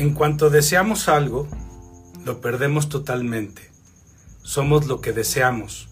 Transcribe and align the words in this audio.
En 0.00 0.14
cuanto 0.14 0.48
deseamos 0.48 1.10
algo, 1.10 1.46
lo 2.24 2.40
perdemos 2.40 2.88
totalmente. 2.88 3.70
Somos 4.42 4.86
lo 4.86 5.02
que 5.02 5.12
deseamos. 5.12 5.90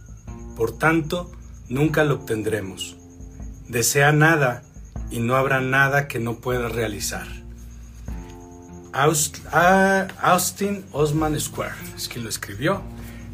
Por 0.57 0.73
tanto, 0.79 1.30
nunca 1.69 2.04
lo 2.04 2.14
obtendremos. 2.14 2.96
Desea 3.68 4.12
nada 4.12 4.62
y 5.11 5.21
no 5.21 5.36
habrá 5.36 5.61
nada 5.61 6.09
que 6.09 6.21
no 6.21 6.36
pueda 6.36 6.71
realizar. 6.71 7.27
Austin 10.22 10.86
Osman 10.93 11.38
Square 11.38 11.77
es 11.95 12.09
quien 12.09 12.25
lo 12.25 12.30
escribió. 12.30 12.80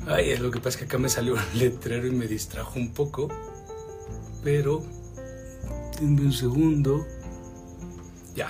Ay, 0.08 0.30
es 0.30 0.40
lo 0.40 0.50
que 0.50 0.58
pasa 0.58 0.70
es 0.70 0.76
que 0.78 0.84
acá 0.86 0.98
me 0.98 1.08
salió 1.08 1.34
un 1.34 1.40
letrero 1.54 2.08
y 2.08 2.10
me 2.10 2.26
distrajo 2.26 2.80
un 2.80 2.92
poco. 2.92 3.28
Pero, 4.42 4.82
denme 6.00 6.22
un 6.22 6.32
segundo. 6.32 7.06
Ya, 8.34 8.48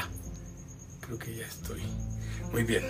creo 1.02 1.18
que 1.18 1.36
ya 1.36 1.44
estoy. 1.44 1.82
Muy 2.54 2.62
bien. 2.62 2.84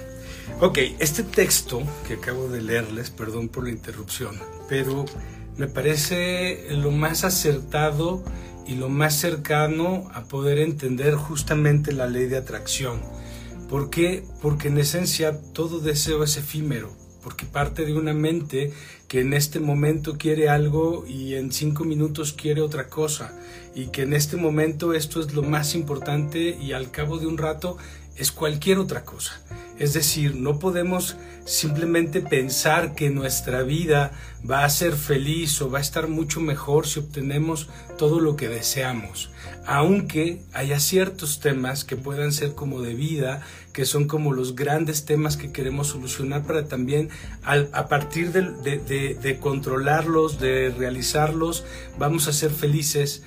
Ok, 0.61 0.77
este 0.99 1.23
texto 1.23 1.83
que 2.07 2.15
acabo 2.15 2.49
de 2.49 2.61
leerles, 2.61 3.09
perdón 3.09 3.49
por 3.49 3.65
la 3.65 3.71
interrupción, 3.71 4.39
pero 4.69 5.07
me 5.57 5.69
parece 5.69 6.67
lo 6.69 6.91
más 6.91 7.25
acertado 7.25 8.23
y 8.67 8.75
lo 8.75 8.91
más 8.91 9.15
cercano 9.15 10.11
a 10.13 10.25
poder 10.25 10.59
entender 10.59 11.15
justamente 11.15 11.93
la 11.93 12.07
ley 12.07 12.27
de 12.27 12.37
atracción. 12.37 13.01
¿Por 13.71 13.89
qué? 13.89 14.23
Porque 14.43 14.69
en 14.69 14.77
esencia 14.77 15.41
todo 15.55 15.81
deseo 15.81 16.25
es 16.25 16.37
efímero, 16.37 16.95
porque 17.23 17.47
parte 17.47 17.87
de 17.87 17.95
una 17.95 18.13
mente 18.13 18.71
que 19.09 19.21
en 19.21 19.33
este 19.33 19.61
momento 19.61 20.19
quiere 20.19 20.51
algo 20.51 21.07
y 21.09 21.37
en 21.37 21.53
cinco 21.53 21.85
minutos 21.85 22.35
quiere 22.35 22.61
otra 22.61 22.89
cosa, 22.89 23.33
y 23.75 23.87
que 23.87 24.03
en 24.03 24.13
este 24.13 24.37
momento 24.37 24.93
esto 24.93 25.21
es 25.21 25.33
lo 25.33 25.43
más 25.43 25.75
importante 25.75 26.55
y 26.61 26.73
al 26.73 26.91
cabo 26.91 27.17
de 27.17 27.27
un 27.27 27.39
rato 27.39 27.79
es 28.17 28.33
cualquier 28.33 28.79
otra 28.79 29.05
cosa. 29.05 29.41
Es 29.79 29.93
decir, 29.93 30.37
no 30.37 30.61
podemos 30.61 31.17
simplemente 31.45 32.21
pensar 32.21 32.95
que 32.95 33.11
nuestra 33.11 33.63
vida 33.63 34.13
va 34.49 34.65
a 34.65 34.71
ser 34.71 34.95
feliz 34.95 35.61
o 35.61 35.71
va 35.71 35.79
a 35.79 35.83
estar 35.83 36.07
mucho 36.07 36.41
mejor 36.41 36.87
si 36.87 37.01
obtenemos 37.01 37.69
todo 37.99 38.21
lo 38.21 38.37
que 38.37 38.49
deseamos. 38.49 39.31
Aunque 39.67 40.43
haya 40.53 40.79
ciertos 40.79 41.41
temas 41.41 41.85
que 41.85 41.97
puedan 41.97 42.33
ser 42.33 42.55
como 42.55 42.83
de 42.83 42.95
vida, 42.95 43.43
que 43.73 43.85
son 43.85 44.07
como 44.07 44.33
los 44.33 44.55
grandes 44.55 45.05
temas 45.07 45.37
que 45.37 45.51
queremos 45.51 45.89
solucionar 45.89 46.45
para 46.45 46.67
también 46.67 47.11
a 47.43 47.89
partir 47.89 48.31
de, 48.31 49.19
de 49.19 49.39
controlarlos, 49.41 50.39
de 50.39 50.71
realizarlos, 50.71 51.65
vamos 51.99 52.29
a 52.29 52.33
ser 52.33 52.51
felices 52.51 53.23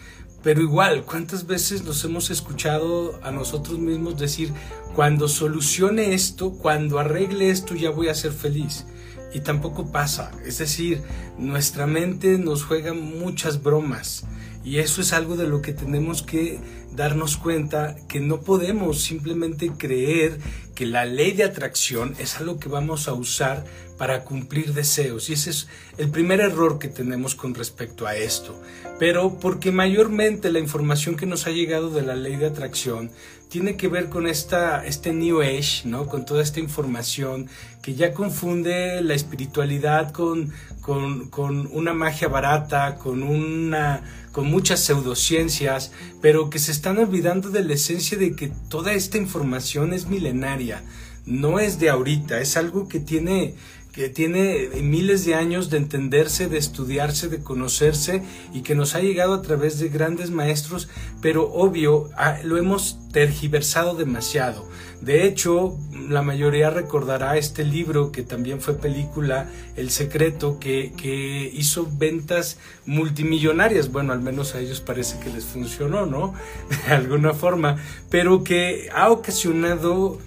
pero 0.48 0.62
igual, 0.62 1.04
¿cuántas 1.04 1.46
veces 1.46 1.84
nos 1.84 2.06
hemos 2.06 2.30
escuchado 2.30 3.20
a 3.22 3.32
nosotros 3.32 3.80
mismos 3.80 4.18
decir, 4.18 4.54
cuando 4.96 5.28
solucione 5.28 6.14
esto, 6.14 6.52
cuando 6.52 7.00
arregle 7.00 7.50
esto, 7.50 7.76
ya 7.76 7.90
voy 7.90 8.08
a 8.08 8.16
ser 8.16 8.32
feliz? 8.32 8.86
Y 9.34 9.42
tampoco 9.42 9.92
pasa. 9.92 10.32
Es 10.46 10.60
decir, 10.60 11.04
nuestra 11.38 11.86
mente 11.86 12.38
nos 12.38 12.64
juega 12.64 12.94
muchas 12.94 13.62
bromas. 13.62 14.24
Y 14.64 14.78
eso 14.78 15.02
es 15.02 15.12
algo 15.12 15.36
de 15.36 15.50
lo 15.50 15.62
que 15.62 15.74
tenemos 15.74 16.24
que 16.24 16.62
darnos 16.94 17.36
cuenta 17.36 17.98
que 18.08 18.22
no 18.22 18.40
podemos 18.40 19.02
simplemente 19.02 19.74
creer 19.78 20.40
que 20.76 20.86
la 20.86 21.04
ley 21.04 21.34
de 21.34 21.44
atracción 21.44 22.16
es 22.20 22.38
algo 22.38 22.58
que 22.58 22.70
vamos 22.70 23.10
a 23.10 23.14
usar 23.14 23.66
para 23.98 24.24
cumplir 24.24 24.74
deseos. 24.74 25.30
Y 25.30 25.34
ese 25.34 25.50
es 25.50 25.68
el 25.98 26.10
primer 26.10 26.40
error 26.40 26.80
que 26.80 26.88
tenemos 26.88 27.36
con 27.36 27.56
respecto 27.56 28.08
a 28.08 28.16
esto. 28.16 28.62
Pero 29.00 29.40
porque 29.40 29.72
mayormente 29.72 30.52
la 30.52 30.60
información 30.60 31.16
que 31.16 31.26
nos 31.26 31.48
ha 31.48 31.52
llegado 31.52 31.90
de 31.90 32.02
la 32.02 32.16
ley 32.16 32.36
de 32.36 32.48
atracción 32.48 33.12
tiene 33.50 33.78
que 33.78 33.88
ver 33.88 34.10
con 34.10 34.28
esta, 34.28 34.86
este 34.86 35.14
New 35.14 35.42
Age, 35.42 35.84
¿no? 35.86 36.08
Con 36.08 36.26
toda 36.26 36.44
esta 36.44 36.60
información 36.60 37.48
que 37.82 37.96
ya 37.96 38.14
confunde 38.14 39.02
la 39.02 39.14
espiritualidad 39.14 40.12
con, 40.12 40.52
con, 40.82 41.70
una 41.72 41.94
magia 41.94 42.28
barata, 42.28 42.96
con 42.96 43.24
una 43.24 44.02
con 44.32 44.48
muchas 44.48 44.82
pseudociencias, 44.82 45.92
pero 46.22 46.50
que 46.50 46.60
se 46.60 46.72
están 46.72 47.00
olvidando 47.00 47.50
de 47.50 47.64
la 47.64 47.74
esencia 47.74 48.18
de 48.18 48.36
que 48.36 48.52
toda 48.70 48.94
esta 48.94 49.18
información 49.18 49.94
es 49.94 50.08
milenaria, 50.08 50.84
no 51.26 51.60
es 51.60 51.80
de 51.80 51.90
ahorita, 51.90 52.40
es 52.40 52.56
algo 52.56 52.88
que 52.88 53.00
tiene 53.00 53.56
que 53.98 54.10
tiene 54.10 54.70
miles 54.84 55.26
de 55.26 55.34
años 55.34 55.72
de 55.72 55.78
entenderse, 55.78 56.48
de 56.48 56.60
estudiarse, 56.60 57.30
de 57.30 57.42
conocerse 57.42 58.22
y 58.54 58.62
que 58.62 58.76
nos 58.76 58.94
ha 58.94 59.00
llegado 59.00 59.34
a 59.34 59.42
través 59.42 59.80
de 59.80 59.90
grandes 59.90 60.30
maestros, 60.30 60.88
pero 61.20 61.52
obvio, 61.52 62.12
ah, 62.16 62.38
lo 62.44 62.58
hemos 62.58 63.00
tergiversado 63.12 63.96
demasiado. 63.96 64.70
De 65.02 65.26
hecho, 65.26 65.80
la 66.10 66.22
mayoría 66.22 66.70
recordará 66.70 67.38
este 67.38 67.64
libro 67.64 68.12
que 68.12 68.22
también 68.22 68.62
fue 68.62 68.76
película, 68.76 69.50
El 69.76 69.90
Secreto, 69.90 70.60
que, 70.60 70.94
que 70.96 71.52
hizo 71.52 71.90
ventas 71.92 72.60
multimillonarias. 72.86 73.92
Bueno, 73.92 74.14
al 74.14 74.22
menos 74.22 74.54
a 74.54 74.60
ellos 74.60 74.80
parece 74.80 75.20
que 75.20 75.32
les 75.32 75.44
funcionó, 75.44 76.06
¿no? 76.06 76.36
De 76.88 76.94
alguna 76.94 77.34
forma, 77.34 77.78
pero 78.12 78.44
que 78.44 78.90
ha 78.94 79.10
ocasionado 79.10 80.20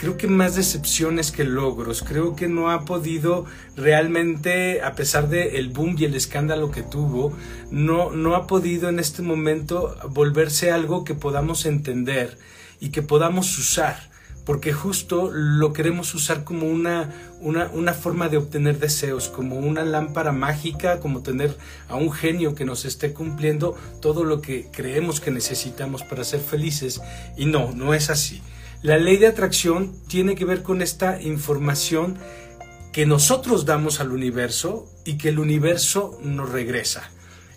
creo 0.00 0.16
que 0.16 0.28
más 0.28 0.54
decepciones 0.54 1.30
que 1.30 1.44
logros. 1.44 2.02
Creo 2.02 2.34
que 2.34 2.48
no 2.48 2.70
ha 2.70 2.86
podido 2.86 3.44
realmente, 3.76 4.80
a 4.80 4.94
pesar 4.94 5.28
del 5.28 5.54
el 5.54 5.68
boom 5.68 5.94
y 5.98 6.06
el 6.06 6.14
escándalo 6.14 6.70
que 6.70 6.82
tuvo, 6.82 7.34
no, 7.70 8.10
no 8.10 8.34
ha 8.34 8.46
podido 8.46 8.88
en 8.88 8.98
este 8.98 9.20
momento 9.20 9.94
volverse 10.08 10.70
algo 10.70 11.04
que 11.04 11.14
podamos 11.14 11.66
entender 11.66 12.38
y 12.80 12.88
que 12.88 13.02
podamos 13.02 13.58
usar. 13.58 14.08
Porque 14.46 14.72
justo 14.72 15.30
lo 15.30 15.74
queremos 15.74 16.14
usar 16.14 16.44
como 16.44 16.66
una, 16.66 17.12
una, 17.42 17.68
una 17.68 17.92
forma 17.92 18.30
de 18.30 18.38
obtener 18.38 18.78
deseos, 18.78 19.28
como 19.28 19.58
una 19.58 19.84
lámpara 19.84 20.32
mágica, 20.32 20.98
como 20.98 21.22
tener 21.22 21.54
a 21.88 21.96
un 21.96 22.10
genio 22.10 22.54
que 22.54 22.64
nos 22.64 22.86
esté 22.86 23.12
cumpliendo 23.12 23.76
todo 24.00 24.24
lo 24.24 24.40
que 24.40 24.66
creemos 24.72 25.20
que 25.20 25.30
necesitamos 25.30 26.02
para 26.04 26.24
ser 26.24 26.40
felices. 26.40 27.02
Y 27.36 27.44
no, 27.44 27.72
no 27.72 27.92
es 27.92 28.08
así. 28.08 28.40
La 28.82 28.96
ley 28.96 29.18
de 29.18 29.26
atracción 29.26 29.94
tiene 30.08 30.34
que 30.34 30.46
ver 30.46 30.62
con 30.62 30.80
esta 30.80 31.20
información 31.20 32.16
que 32.92 33.04
nosotros 33.04 33.66
damos 33.66 34.00
al 34.00 34.10
universo 34.10 34.90
y 35.04 35.18
que 35.18 35.28
el 35.28 35.38
universo 35.38 36.18
nos 36.22 36.50
regresa. 36.50 37.10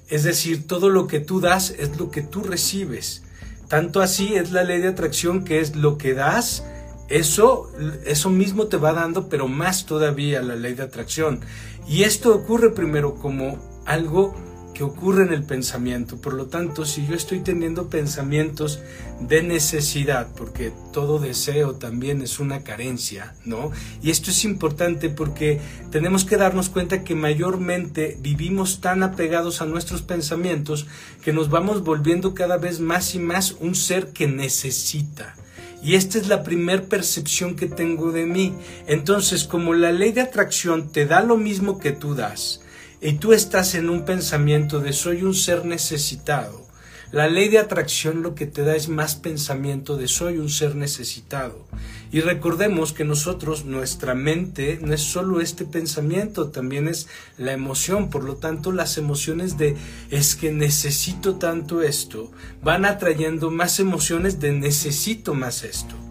Es 0.10 0.24
decir, 0.24 0.68
todo 0.68 0.90
lo 0.90 1.08
que 1.08 1.22
tú 1.22 1.40
das 1.40 1.70
es 1.70 1.98
lo 1.98 2.12
que 2.12 2.24
tú 2.24 2.44
recibes. 2.44 3.24
Tanto 3.70 4.02
así 4.02 4.36
es 4.36 4.52
la 4.52 4.64
ley 4.64 4.82
de 4.82 4.90
atracción 4.90 5.46
que 5.46 5.62
es 5.62 5.78
lo 5.78 5.98
que 5.98 6.14
das, 6.14 6.66
eso, 7.08 7.72
eso 8.06 8.30
mismo 8.30 8.68
te 8.68 8.78
va 8.78 8.92
dando, 8.92 9.30
pero 9.30 9.48
más 9.48 9.86
todavía 9.86 10.42
la 10.42 10.56
ley 10.56 10.74
de 10.74 10.84
atracción. 10.84 11.40
Y 11.88 12.04
esto 12.04 12.36
ocurre 12.36 12.72
primero 12.72 13.16
como 13.16 13.60
algo 13.86 14.36
que 14.74 14.84
ocurre 14.84 15.24
en 15.24 15.34
el 15.34 15.44
pensamiento. 15.44 16.18
Por 16.18 16.34
lo 16.34 16.48
tanto, 16.48 16.86
si 16.86 17.06
yo 17.06 17.16
estoy 17.16 17.40
teniendo 17.40 17.90
pensamientos 17.90 18.80
de 19.20 19.44
necesidad, 19.44 20.28
porque 20.36 20.74
todo 20.92 21.20
deseo 21.20 21.76
también 21.76 22.22
es 22.22 22.40
una 22.40 22.64
carencia, 22.64 23.36
¿no? 23.46 23.72
Y 24.02 24.10
esto 24.10 24.32
es 24.32 24.44
importante 24.46 25.10
porque 25.10 25.62
tenemos 25.92 26.26
que 26.26 26.38
darnos 26.38 26.70
cuenta 26.70 27.04
que 27.04 27.16
mayormente 27.16 28.18
vivimos 28.22 28.82
tan 28.82 29.04
apegados 29.04 29.62
a 29.62 29.66
nuestros 29.66 30.02
pensamientos 30.02 30.88
que 31.24 31.34
nos 31.34 31.50
vamos 31.50 31.84
volviendo 31.84 32.34
cada 32.34 32.58
vez 32.58 32.80
más 32.80 33.16
y 33.16 33.20
más 33.20 33.56
un 33.60 33.76
ser 33.76 34.08
que 34.08 34.28
necesita. 34.28 35.36
Y 35.84 35.96
esta 35.96 36.18
es 36.18 36.30
la 36.30 36.44
primer 36.44 36.86
percepción 36.86 37.56
que 37.56 37.68
tengo 37.68 38.14
de 38.14 38.26
mí. 38.26 38.54
Entonces, 38.88 39.44
como 39.44 39.74
la 39.74 39.92
ley 39.92 40.14
de 40.14 40.22
atracción 40.22 40.90
te 40.90 41.06
da 41.06 41.22
lo 41.22 41.36
mismo 41.36 41.78
que 41.78 41.92
tú 41.92 42.16
das, 42.16 42.63
y 43.04 43.14
tú 43.14 43.34
estás 43.34 43.76
en 43.76 43.90
un 43.90 44.06
pensamiento 44.06 44.80
de 44.80 44.94
soy 44.94 45.24
un 45.24 45.36
ser 45.36 45.66
necesitado, 45.66 46.66
la 47.12 47.28
ley 47.28 47.48
de 47.50 47.60
atracción 47.60 48.24
lo 48.24 48.34
que 48.34 48.48
te 48.48 48.64
da 48.64 48.76
es 48.76 48.90
más 48.90 49.16
pensamiento 49.16 49.98
de 49.98 50.08
soy 50.08 50.40
un 50.40 50.50
ser 50.50 50.76
necesitado. 50.76 51.68
Y 52.12 52.22
recordemos 52.22 52.92
que 52.92 53.04
nosotros, 53.04 53.66
nuestra 53.66 54.16
mente, 54.16 54.80
no 54.82 54.96
es 54.96 55.02
solo 55.02 55.40
este 55.40 55.64
pensamiento, 55.66 56.50
también 56.50 56.88
es 56.88 57.08
la 57.38 57.52
emoción. 57.52 58.10
Por 58.10 58.24
lo 58.24 58.38
tanto, 58.38 58.72
las 58.72 58.98
emociones 58.98 59.60
de 59.60 59.76
es 60.10 60.36
que 60.36 60.52
necesito 60.52 61.36
tanto 61.36 61.84
esto 61.84 62.32
van 62.64 62.84
atrayendo 62.84 63.52
más 63.52 63.80
emociones 63.80 64.40
de 64.40 64.54
necesito 64.54 65.36
más 65.36 65.64
esto. 65.64 66.03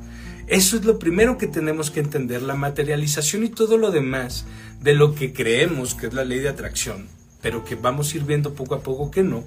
Eso 0.46 0.76
es 0.76 0.84
lo 0.84 0.98
primero 0.98 1.38
que 1.38 1.46
tenemos 1.46 1.90
que 1.90 2.00
entender, 2.00 2.42
la 2.42 2.54
materialización 2.54 3.44
y 3.44 3.48
todo 3.48 3.78
lo 3.78 3.90
demás 3.90 4.44
de 4.80 4.94
lo 4.94 5.14
que 5.14 5.32
creemos 5.32 5.94
que 5.94 6.08
es 6.08 6.14
la 6.14 6.24
ley 6.24 6.40
de 6.40 6.48
atracción, 6.48 7.06
pero 7.40 7.64
que 7.64 7.76
vamos 7.76 8.12
a 8.12 8.16
ir 8.16 8.24
viendo 8.24 8.54
poco 8.54 8.74
a 8.74 8.80
poco 8.80 9.10
que 9.10 9.22
no, 9.22 9.44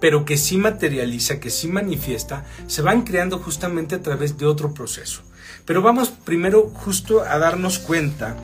pero 0.00 0.24
que 0.24 0.36
sí 0.36 0.58
materializa, 0.58 1.40
que 1.40 1.50
sí 1.50 1.68
manifiesta, 1.68 2.44
se 2.66 2.82
van 2.82 3.02
creando 3.02 3.38
justamente 3.38 3.94
a 3.94 4.02
través 4.02 4.38
de 4.38 4.46
otro 4.46 4.74
proceso. 4.74 5.22
Pero 5.64 5.82
vamos 5.82 6.10
primero 6.10 6.70
justo 6.74 7.22
a 7.22 7.38
darnos 7.38 7.78
cuenta 7.78 8.36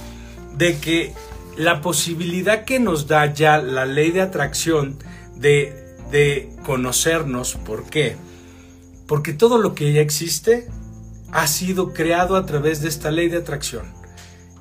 de 0.56 0.78
que 0.78 1.12
la 1.56 1.80
posibilidad 1.80 2.64
que 2.64 2.80
nos 2.80 3.06
da 3.06 3.32
ya 3.32 3.58
la 3.58 3.86
ley 3.86 4.10
de 4.10 4.22
atracción 4.22 4.98
de, 5.36 5.94
de 6.10 6.50
conocernos, 6.64 7.54
¿por 7.54 7.84
qué? 7.84 8.16
Porque 9.06 9.32
todo 9.32 9.58
lo 9.58 9.74
que 9.74 9.92
ya 9.92 10.00
existe 10.00 10.68
ha 11.34 11.48
sido 11.48 11.92
creado 11.92 12.36
a 12.36 12.46
través 12.46 12.80
de 12.80 12.88
esta 12.88 13.10
ley 13.10 13.28
de 13.28 13.38
atracción. 13.38 13.92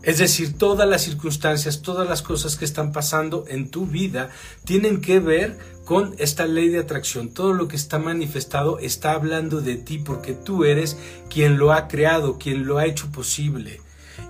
Es 0.01 0.17
decir, 0.17 0.57
todas 0.57 0.89
las 0.89 1.03
circunstancias, 1.03 1.83
todas 1.83 2.09
las 2.09 2.23
cosas 2.23 2.55
que 2.55 2.65
están 2.65 2.91
pasando 2.91 3.45
en 3.47 3.69
tu 3.69 3.85
vida 3.85 4.31
tienen 4.65 4.99
que 4.99 5.19
ver 5.19 5.59
con 5.85 6.15
esta 6.17 6.47
ley 6.47 6.69
de 6.69 6.79
atracción. 6.79 7.29
Todo 7.29 7.53
lo 7.53 7.67
que 7.67 7.75
está 7.75 7.99
manifestado 7.99 8.79
está 8.79 9.11
hablando 9.11 9.61
de 9.61 9.75
ti 9.75 9.99
porque 9.99 10.33
tú 10.33 10.65
eres 10.65 10.97
quien 11.29 11.59
lo 11.59 11.71
ha 11.73 11.87
creado, 11.87 12.39
quien 12.39 12.65
lo 12.65 12.79
ha 12.79 12.87
hecho 12.87 13.11
posible. 13.11 13.79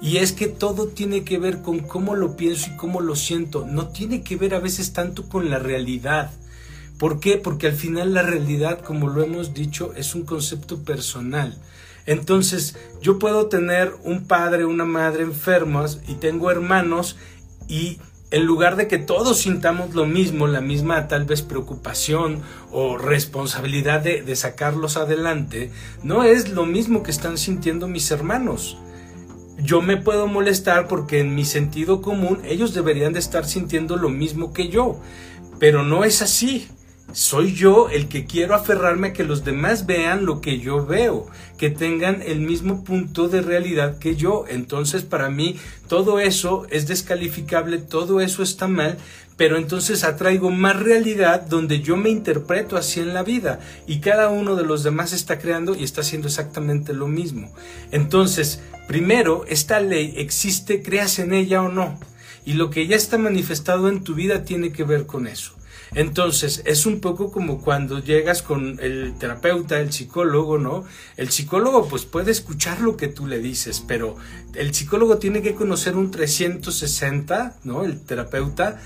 Y 0.01 0.17
es 0.17 0.33
que 0.33 0.47
todo 0.47 0.89
tiene 0.89 1.23
que 1.23 1.39
ver 1.39 1.61
con 1.61 1.79
cómo 1.79 2.13
lo 2.13 2.35
pienso 2.35 2.71
y 2.71 2.75
cómo 2.75 2.99
lo 2.99 3.15
siento. 3.15 3.65
No 3.65 3.87
tiene 3.87 4.21
que 4.21 4.35
ver 4.35 4.53
a 4.53 4.59
veces 4.59 4.91
tanto 4.91 5.29
con 5.29 5.49
la 5.49 5.59
realidad. 5.59 6.31
¿Por 6.99 7.21
qué? 7.21 7.37
Porque 7.37 7.67
al 7.67 7.73
final 7.73 8.13
la 8.13 8.21
realidad, 8.21 8.81
como 8.81 9.07
lo 9.07 9.23
hemos 9.23 9.53
dicho, 9.53 9.93
es 9.95 10.13
un 10.13 10.23
concepto 10.23 10.83
personal. 10.83 11.57
Entonces, 12.05 12.75
yo 13.01 13.19
puedo 13.19 13.47
tener 13.47 13.93
un 14.03 14.25
padre, 14.25 14.65
una 14.65 14.85
madre 14.85 15.23
enfermos 15.23 15.99
y 16.07 16.15
tengo 16.15 16.51
hermanos 16.51 17.17
y 17.67 17.99
en 18.33 18.45
lugar 18.45 18.77
de 18.77 18.87
que 18.87 18.97
todos 18.97 19.37
sintamos 19.37 19.93
lo 19.93 20.07
mismo, 20.07 20.47
la 20.47 20.59
misma 20.59 21.07
tal 21.07 21.25
vez 21.25 21.43
preocupación 21.43 22.41
o 22.71 22.97
responsabilidad 22.97 24.01
de, 24.01 24.23
de, 24.23 24.35
sacarlos 24.35 24.97
adelante, 24.97 25.71
no 26.01 26.23
es 26.23 26.49
lo 26.49 26.65
mismo 26.65 27.03
que 27.03 27.11
están 27.11 27.37
sintiendo 27.37 27.87
mis 27.87 28.09
hermanos. 28.09 28.79
Yo 29.59 29.83
me 29.83 29.97
puedo 29.97 30.25
molestar 30.25 30.87
porque 30.87 31.19
en 31.19 31.35
mi 31.35 31.45
sentido 31.45 32.01
común 32.01 32.39
ellos 32.43 32.73
deberían 32.73 33.13
de 33.13 33.19
estar 33.19 33.45
sintiendo 33.45 33.97
lo 33.97 34.09
mismo 34.09 34.51
que 34.51 34.67
yo, 34.67 34.99
pero 35.59 35.83
no 35.83 36.03
es 36.03 36.23
así. 36.23 36.67
Soy 37.13 37.53
yo 37.53 37.89
el 37.89 38.07
que 38.07 38.25
quiero 38.25 38.55
aferrarme 38.55 39.09
a 39.09 39.13
que 39.13 39.23
los 39.23 39.45
demás 39.45 39.85
vean 39.85 40.25
lo 40.25 40.41
que 40.41 40.57
yo 40.57 40.83
veo, 40.83 41.27
que 41.59 41.69
tengan 41.69 42.23
el 42.23 42.39
mismo 42.39 42.83
punto 42.83 43.27
de 43.27 43.41
realidad 43.41 43.99
que 43.99 44.15
yo. 44.15 44.45
Entonces 44.49 45.03
para 45.03 45.29
mí 45.29 45.59
todo 45.87 46.19
eso 46.19 46.65
es 46.71 46.87
descalificable, 46.87 47.77
todo 47.77 48.19
eso 48.19 48.41
está 48.41 48.67
mal, 48.67 48.97
pero 49.37 49.57
entonces 49.57 50.03
atraigo 50.03 50.49
más 50.49 50.81
realidad 50.81 51.41
donde 51.41 51.81
yo 51.81 51.97
me 51.97 52.09
interpreto 52.09 52.77
así 52.77 52.99
en 52.99 53.13
la 53.13 53.21
vida 53.21 53.59
y 53.85 53.99
cada 53.99 54.29
uno 54.29 54.55
de 54.55 54.65
los 54.65 54.81
demás 54.81 55.13
está 55.13 55.37
creando 55.37 55.75
y 55.75 55.83
está 55.83 56.01
haciendo 56.01 56.27
exactamente 56.27 56.93
lo 56.93 57.07
mismo. 57.07 57.53
Entonces, 57.91 58.59
primero, 58.87 59.45
esta 59.47 59.79
ley 59.81 60.15
existe, 60.17 60.81
creas 60.81 61.19
en 61.19 61.35
ella 61.35 61.61
o 61.61 61.69
no. 61.69 61.99
Y 62.43 62.53
lo 62.53 62.71
que 62.71 62.87
ya 62.87 62.95
está 62.95 63.19
manifestado 63.19 63.87
en 63.87 64.03
tu 64.03 64.15
vida 64.15 64.45
tiene 64.45 64.71
que 64.71 64.83
ver 64.83 65.05
con 65.05 65.27
eso. 65.27 65.53
Entonces, 65.95 66.61
es 66.65 66.85
un 66.85 66.99
poco 66.99 67.31
como 67.31 67.61
cuando 67.61 67.99
llegas 67.99 68.41
con 68.41 68.79
el 68.81 69.13
terapeuta, 69.19 69.79
el 69.79 69.91
psicólogo, 69.91 70.57
¿no? 70.57 70.85
El 71.17 71.29
psicólogo 71.29 71.87
pues 71.87 72.05
puede 72.05 72.31
escuchar 72.31 72.81
lo 72.81 72.97
que 72.97 73.07
tú 73.07 73.27
le 73.27 73.39
dices, 73.39 73.83
pero 73.87 74.15
el 74.55 74.73
psicólogo 74.73 75.17
tiene 75.17 75.41
que 75.41 75.53
conocer 75.53 75.95
un 75.95 76.11
360, 76.11 77.57
¿no? 77.63 77.83
El 77.83 78.01
terapeuta 78.01 78.79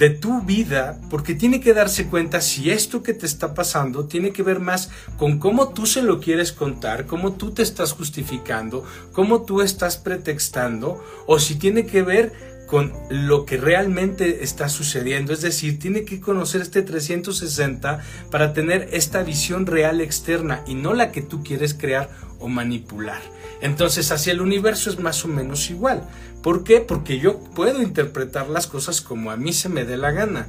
de 0.00 0.08
tu 0.08 0.40
vida, 0.40 0.98
porque 1.10 1.34
tiene 1.34 1.60
que 1.60 1.74
darse 1.74 2.06
cuenta 2.06 2.40
si 2.40 2.70
esto 2.70 3.02
que 3.02 3.12
te 3.12 3.26
está 3.26 3.52
pasando 3.52 4.06
tiene 4.06 4.32
que 4.32 4.42
ver 4.42 4.58
más 4.58 4.88
con 5.18 5.38
cómo 5.38 5.74
tú 5.74 5.84
se 5.84 6.00
lo 6.00 6.20
quieres 6.20 6.52
contar, 6.52 7.04
cómo 7.04 7.34
tú 7.34 7.50
te 7.50 7.62
estás 7.62 7.92
justificando, 7.92 8.82
cómo 9.12 9.42
tú 9.42 9.60
estás 9.60 9.98
pretextando, 9.98 11.04
o 11.26 11.38
si 11.38 11.56
tiene 11.56 11.84
que 11.84 12.00
ver 12.00 12.49
con 12.70 12.92
lo 13.08 13.46
que 13.46 13.56
realmente 13.56 14.44
está 14.44 14.68
sucediendo. 14.68 15.32
Es 15.32 15.42
decir, 15.42 15.80
tiene 15.80 16.04
que 16.04 16.20
conocer 16.20 16.60
este 16.60 16.82
360 16.82 18.00
para 18.30 18.52
tener 18.52 18.88
esta 18.92 19.24
visión 19.24 19.66
real 19.66 20.00
externa 20.00 20.62
y 20.68 20.74
no 20.74 20.94
la 20.94 21.10
que 21.10 21.20
tú 21.20 21.42
quieres 21.42 21.74
crear 21.74 22.10
o 22.38 22.46
manipular. 22.46 23.20
Entonces, 23.60 24.12
hacia 24.12 24.32
el 24.32 24.40
universo 24.40 24.88
es 24.88 25.00
más 25.00 25.24
o 25.24 25.28
menos 25.28 25.68
igual. 25.68 26.08
¿Por 26.44 26.62
qué? 26.62 26.80
Porque 26.80 27.18
yo 27.18 27.40
puedo 27.40 27.82
interpretar 27.82 28.48
las 28.48 28.68
cosas 28.68 29.00
como 29.00 29.32
a 29.32 29.36
mí 29.36 29.52
se 29.52 29.68
me 29.68 29.84
dé 29.84 29.96
la 29.96 30.12
gana, 30.12 30.46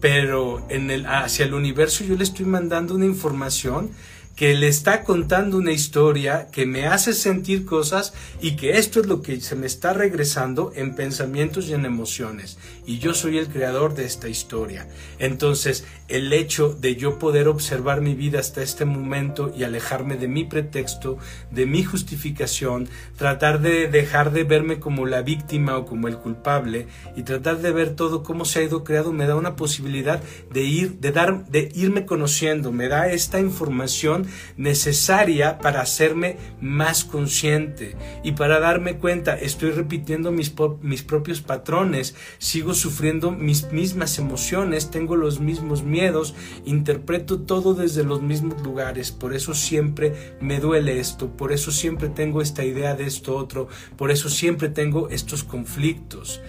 pero 0.00 0.64
en 0.68 0.92
el, 0.92 1.04
hacia 1.06 1.46
el 1.46 1.54
universo 1.54 2.04
yo 2.04 2.14
le 2.14 2.22
estoy 2.22 2.46
mandando 2.46 2.94
una 2.94 3.06
información 3.06 3.90
que 4.36 4.54
le 4.54 4.68
está 4.68 5.02
contando 5.02 5.56
una 5.56 5.72
historia 5.72 6.48
que 6.52 6.66
me 6.66 6.86
hace 6.86 7.14
sentir 7.14 7.64
cosas 7.64 8.12
y 8.42 8.54
que 8.56 8.76
esto 8.78 9.00
es 9.00 9.06
lo 9.06 9.22
que 9.22 9.40
se 9.40 9.56
me 9.56 9.66
está 9.66 9.94
regresando 9.94 10.72
en 10.76 10.94
pensamientos 10.94 11.68
y 11.68 11.72
en 11.72 11.86
emociones. 11.86 12.58
Y 12.84 12.98
yo 12.98 13.14
soy 13.14 13.38
el 13.38 13.48
creador 13.48 13.94
de 13.94 14.04
esta 14.04 14.28
historia. 14.28 14.88
Entonces, 15.18 15.84
el 16.08 16.32
hecho 16.34 16.76
de 16.78 16.96
yo 16.96 17.18
poder 17.18 17.48
observar 17.48 18.02
mi 18.02 18.14
vida 18.14 18.38
hasta 18.38 18.62
este 18.62 18.84
momento 18.84 19.52
y 19.56 19.64
alejarme 19.64 20.16
de 20.16 20.28
mi 20.28 20.44
pretexto, 20.44 21.16
de 21.50 21.64
mi 21.64 21.82
justificación, 21.82 22.88
tratar 23.16 23.60
de 23.62 23.88
dejar 23.88 24.32
de 24.32 24.44
verme 24.44 24.78
como 24.78 25.06
la 25.06 25.22
víctima 25.22 25.78
o 25.78 25.86
como 25.86 26.08
el 26.08 26.18
culpable 26.18 26.88
y 27.16 27.22
tratar 27.22 27.62
de 27.62 27.72
ver 27.72 27.96
todo 27.96 28.22
cómo 28.22 28.44
se 28.44 28.58
ha 28.58 28.62
ido 28.64 28.84
creado 28.84 29.12
me 29.12 29.26
da 29.26 29.34
una 29.34 29.56
posibilidad 29.56 30.22
de 30.52 30.62
ir 30.62 30.98
de 31.00 31.12
dar 31.12 31.46
de 31.46 31.70
irme 31.74 32.04
conociendo, 32.04 32.70
me 32.70 32.88
da 32.88 33.08
esta 33.08 33.40
información 33.40 34.25
necesaria 34.56 35.58
para 35.58 35.80
hacerme 35.80 36.36
más 36.60 37.04
consciente 37.04 37.96
y 38.22 38.32
para 38.32 38.60
darme 38.60 38.96
cuenta, 38.96 39.34
estoy 39.34 39.70
repitiendo 39.70 40.32
mis, 40.32 40.54
mis 40.82 41.02
propios 41.02 41.40
patrones, 41.40 42.14
sigo 42.38 42.74
sufriendo 42.74 43.30
mis 43.30 43.72
mismas 43.72 44.18
emociones, 44.18 44.90
tengo 44.90 45.16
los 45.16 45.40
mismos 45.40 45.82
miedos, 45.82 46.34
interpreto 46.64 47.40
todo 47.40 47.74
desde 47.74 48.04
los 48.04 48.22
mismos 48.22 48.62
lugares, 48.62 49.12
por 49.12 49.34
eso 49.34 49.54
siempre 49.54 50.34
me 50.40 50.60
duele 50.60 51.00
esto, 51.00 51.28
por 51.28 51.52
eso 51.52 51.70
siempre 51.70 52.08
tengo 52.08 52.42
esta 52.42 52.64
idea 52.64 52.94
de 52.94 53.06
esto 53.06 53.36
otro, 53.36 53.68
por 53.96 54.10
eso 54.10 54.28
siempre 54.28 54.68
tengo 54.68 55.08
estos 55.08 55.44
conflictos 55.44 56.40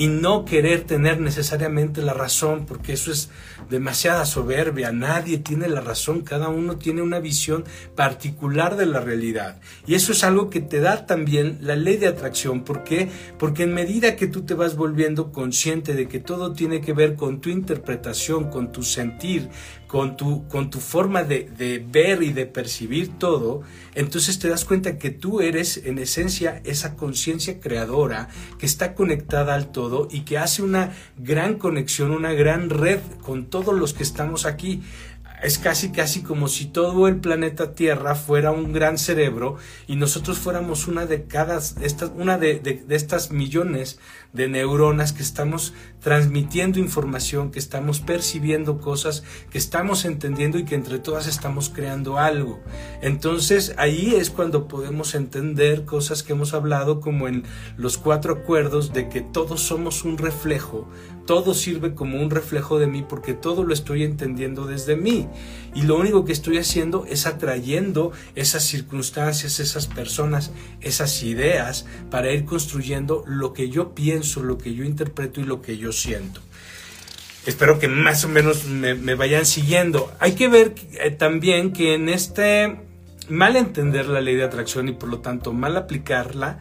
y 0.00 0.08
no 0.08 0.46
querer 0.46 0.84
tener 0.84 1.20
necesariamente 1.20 2.00
la 2.00 2.14
razón, 2.14 2.64
porque 2.64 2.94
eso 2.94 3.12
es 3.12 3.28
demasiada 3.68 4.24
soberbia. 4.24 4.92
Nadie 4.92 5.36
tiene 5.36 5.68
la 5.68 5.82
razón, 5.82 6.22
cada 6.22 6.48
uno 6.48 6.78
tiene 6.78 7.02
una 7.02 7.18
visión 7.18 7.64
particular 7.96 8.78
de 8.78 8.86
la 8.86 9.00
realidad. 9.00 9.60
Y 9.86 9.92
eso 9.92 10.12
es 10.12 10.24
algo 10.24 10.48
que 10.48 10.62
te 10.62 10.80
da 10.80 11.04
también 11.04 11.58
la 11.60 11.76
ley 11.76 11.98
de 11.98 12.06
atracción. 12.06 12.64
¿Por 12.64 12.82
qué? 12.82 13.10
Porque 13.38 13.64
en 13.64 13.74
medida 13.74 14.16
que 14.16 14.26
tú 14.26 14.40
te 14.46 14.54
vas 14.54 14.74
volviendo 14.74 15.32
consciente 15.32 15.92
de 15.92 16.08
que 16.08 16.18
todo 16.18 16.54
tiene 16.54 16.80
que 16.80 16.94
ver 16.94 17.14
con 17.14 17.42
tu 17.42 17.50
interpretación, 17.50 18.48
con 18.48 18.72
tu 18.72 18.82
sentir, 18.82 19.50
con 19.90 20.16
tu, 20.16 20.46
con 20.46 20.70
tu 20.70 20.78
forma 20.78 21.24
de, 21.24 21.50
de, 21.58 21.84
ver 21.84 22.22
y 22.22 22.32
de 22.32 22.46
percibir 22.46 23.18
todo, 23.18 23.62
entonces 23.96 24.38
te 24.38 24.48
das 24.48 24.64
cuenta 24.64 24.98
que 24.98 25.10
tú 25.10 25.40
eres 25.40 25.78
en 25.78 25.98
esencia 25.98 26.60
esa 26.64 26.94
conciencia 26.94 27.58
creadora 27.58 28.28
que 28.60 28.66
está 28.66 28.94
conectada 28.94 29.52
al 29.52 29.72
todo 29.72 30.06
y 30.08 30.20
que 30.20 30.38
hace 30.38 30.62
una 30.62 30.92
gran 31.18 31.56
conexión, 31.56 32.12
una 32.12 32.32
gran 32.34 32.70
red 32.70 33.00
con 33.20 33.46
todos 33.46 33.74
los 33.74 33.92
que 33.92 34.04
estamos 34.04 34.46
aquí. 34.46 34.80
Es 35.42 35.58
casi 35.58 35.90
casi 35.90 36.22
como 36.22 36.46
si 36.46 36.66
todo 36.66 37.08
el 37.08 37.16
planeta 37.16 37.74
Tierra 37.74 38.14
fuera 38.14 38.52
un 38.52 38.72
gran 38.72 38.96
cerebro 38.96 39.56
y 39.88 39.96
nosotros 39.96 40.38
fuéramos 40.38 40.86
una 40.86 41.06
de 41.06 41.24
cada 41.24 41.58
una 42.14 42.38
de, 42.38 42.60
de, 42.60 42.94
estas 42.94 43.32
millones 43.32 43.98
de 44.32 44.48
neuronas 44.48 45.12
que 45.12 45.22
estamos 45.22 45.74
transmitiendo 46.00 46.78
información, 46.78 47.50
que 47.50 47.58
estamos 47.58 48.00
percibiendo 48.00 48.80
cosas, 48.80 49.24
que 49.50 49.58
estamos 49.58 50.04
entendiendo 50.04 50.58
y 50.58 50.64
que 50.64 50.74
entre 50.74 50.98
todas 50.98 51.26
estamos 51.26 51.68
creando 51.68 52.18
algo. 52.18 52.60
Entonces 53.02 53.74
ahí 53.76 54.14
es 54.14 54.30
cuando 54.30 54.68
podemos 54.68 55.14
entender 55.14 55.84
cosas 55.84 56.22
que 56.22 56.32
hemos 56.32 56.54
hablado 56.54 57.00
como 57.00 57.28
en 57.28 57.44
los 57.76 57.98
cuatro 57.98 58.34
acuerdos 58.34 58.92
de 58.92 59.08
que 59.08 59.20
todos 59.20 59.60
somos 59.60 60.04
un 60.04 60.18
reflejo 60.18 60.88
todo 61.30 61.54
sirve 61.54 61.94
como 61.94 62.20
un 62.20 62.28
reflejo 62.28 62.80
de 62.80 62.88
mí 62.88 63.04
porque 63.08 63.34
todo 63.34 63.62
lo 63.62 63.72
estoy 63.72 64.02
entendiendo 64.02 64.66
desde 64.66 64.96
mí. 64.96 65.28
Y 65.76 65.82
lo 65.82 65.96
único 65.96 66.24
que 66.24 66.32
estoy 66.32 66.58
haciendo 66.58 67.06
es 67.06 67.24
atrayendo 67.24 68.10
esas 68.34 68.64
circunstancias, 68.64 69.60
esas 69.60 69.86
personas, 69.86 70.50
esas 70.80 71.22
ideas 71.22 71.86
para 72.10 72.32
ir 72.32 72.44
construyendo 72.44 73.22
lo 73.28 73.52
que 73.52 73.70
yo 73.70 73.94
pienso, 73.94 74.19
lo 74.42 74.58
que 74.58 74.74
yo 74.74 74.84
interpreto 74.84 75.40
y 75.40 75.44
lo 75.44 75.62
que 75.62 75.76
yo 75.76 75.92
siento. 75.92 76.40
Espero 77.46 77.78
que 77.78 77.88
más 77.88 78.24
o 78.24 78.28
menos 78.28 78.66
me, 78.66 79.14
vayan 79.14 79.46
siguiendo. 79.46 80.12
Hay 80.20 80.32
que 80.32 80.48
ver 80.48 80.74
eh, 80.92 81.10
también 81.10 81.72
que 81.72 81.94
en 81.94 82.08
este 82.08 82.76
mal 83.28 83.56
entender 83.56 84.06
la 84.06 84.20
ley 84.20 84.34
de 84.34 84.44
atracción 84.44 84.88
y 84.88 84.92
por 84.92 85.08
lo 85.08 85.20
tanto 85.20 85.52
mal 85.52 85.76
aplicarla, 85.76 86.60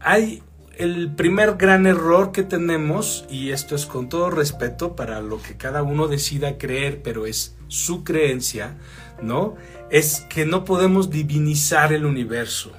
hay 0.00 0.42
el 0.76 1.14
primer 1.14 1.56
gran 1.56 1.86
error 1.86 2.32
que 2.32 2.42
tenemos, 2.42 3.24
y 3.30 3.50
esto 3.50 3.74
es 3.74 3.86
con 3.86 4.08
todo 4.08 4.30
respeto 4.30 4.94
para 4.94 5.20
lo 5.20 5.40
que 5.40 5.56
cada 5.56 5.82
uno 5.82 6.06
decida 6.08 6.58
creer, 6.58 7.00
pero 7.02 7.26
es 7.26 7.56
su 7.68 8.04
creencia, 8.04 8.76
¿no? 9.22 9.56
Es 9.90 10.26
que 10.28 10.44
no 10.44 10.64
podemos 10.64 11.10
divinizar 11.10 11.92
el 11.92 12.04
universo. 12.04 12.72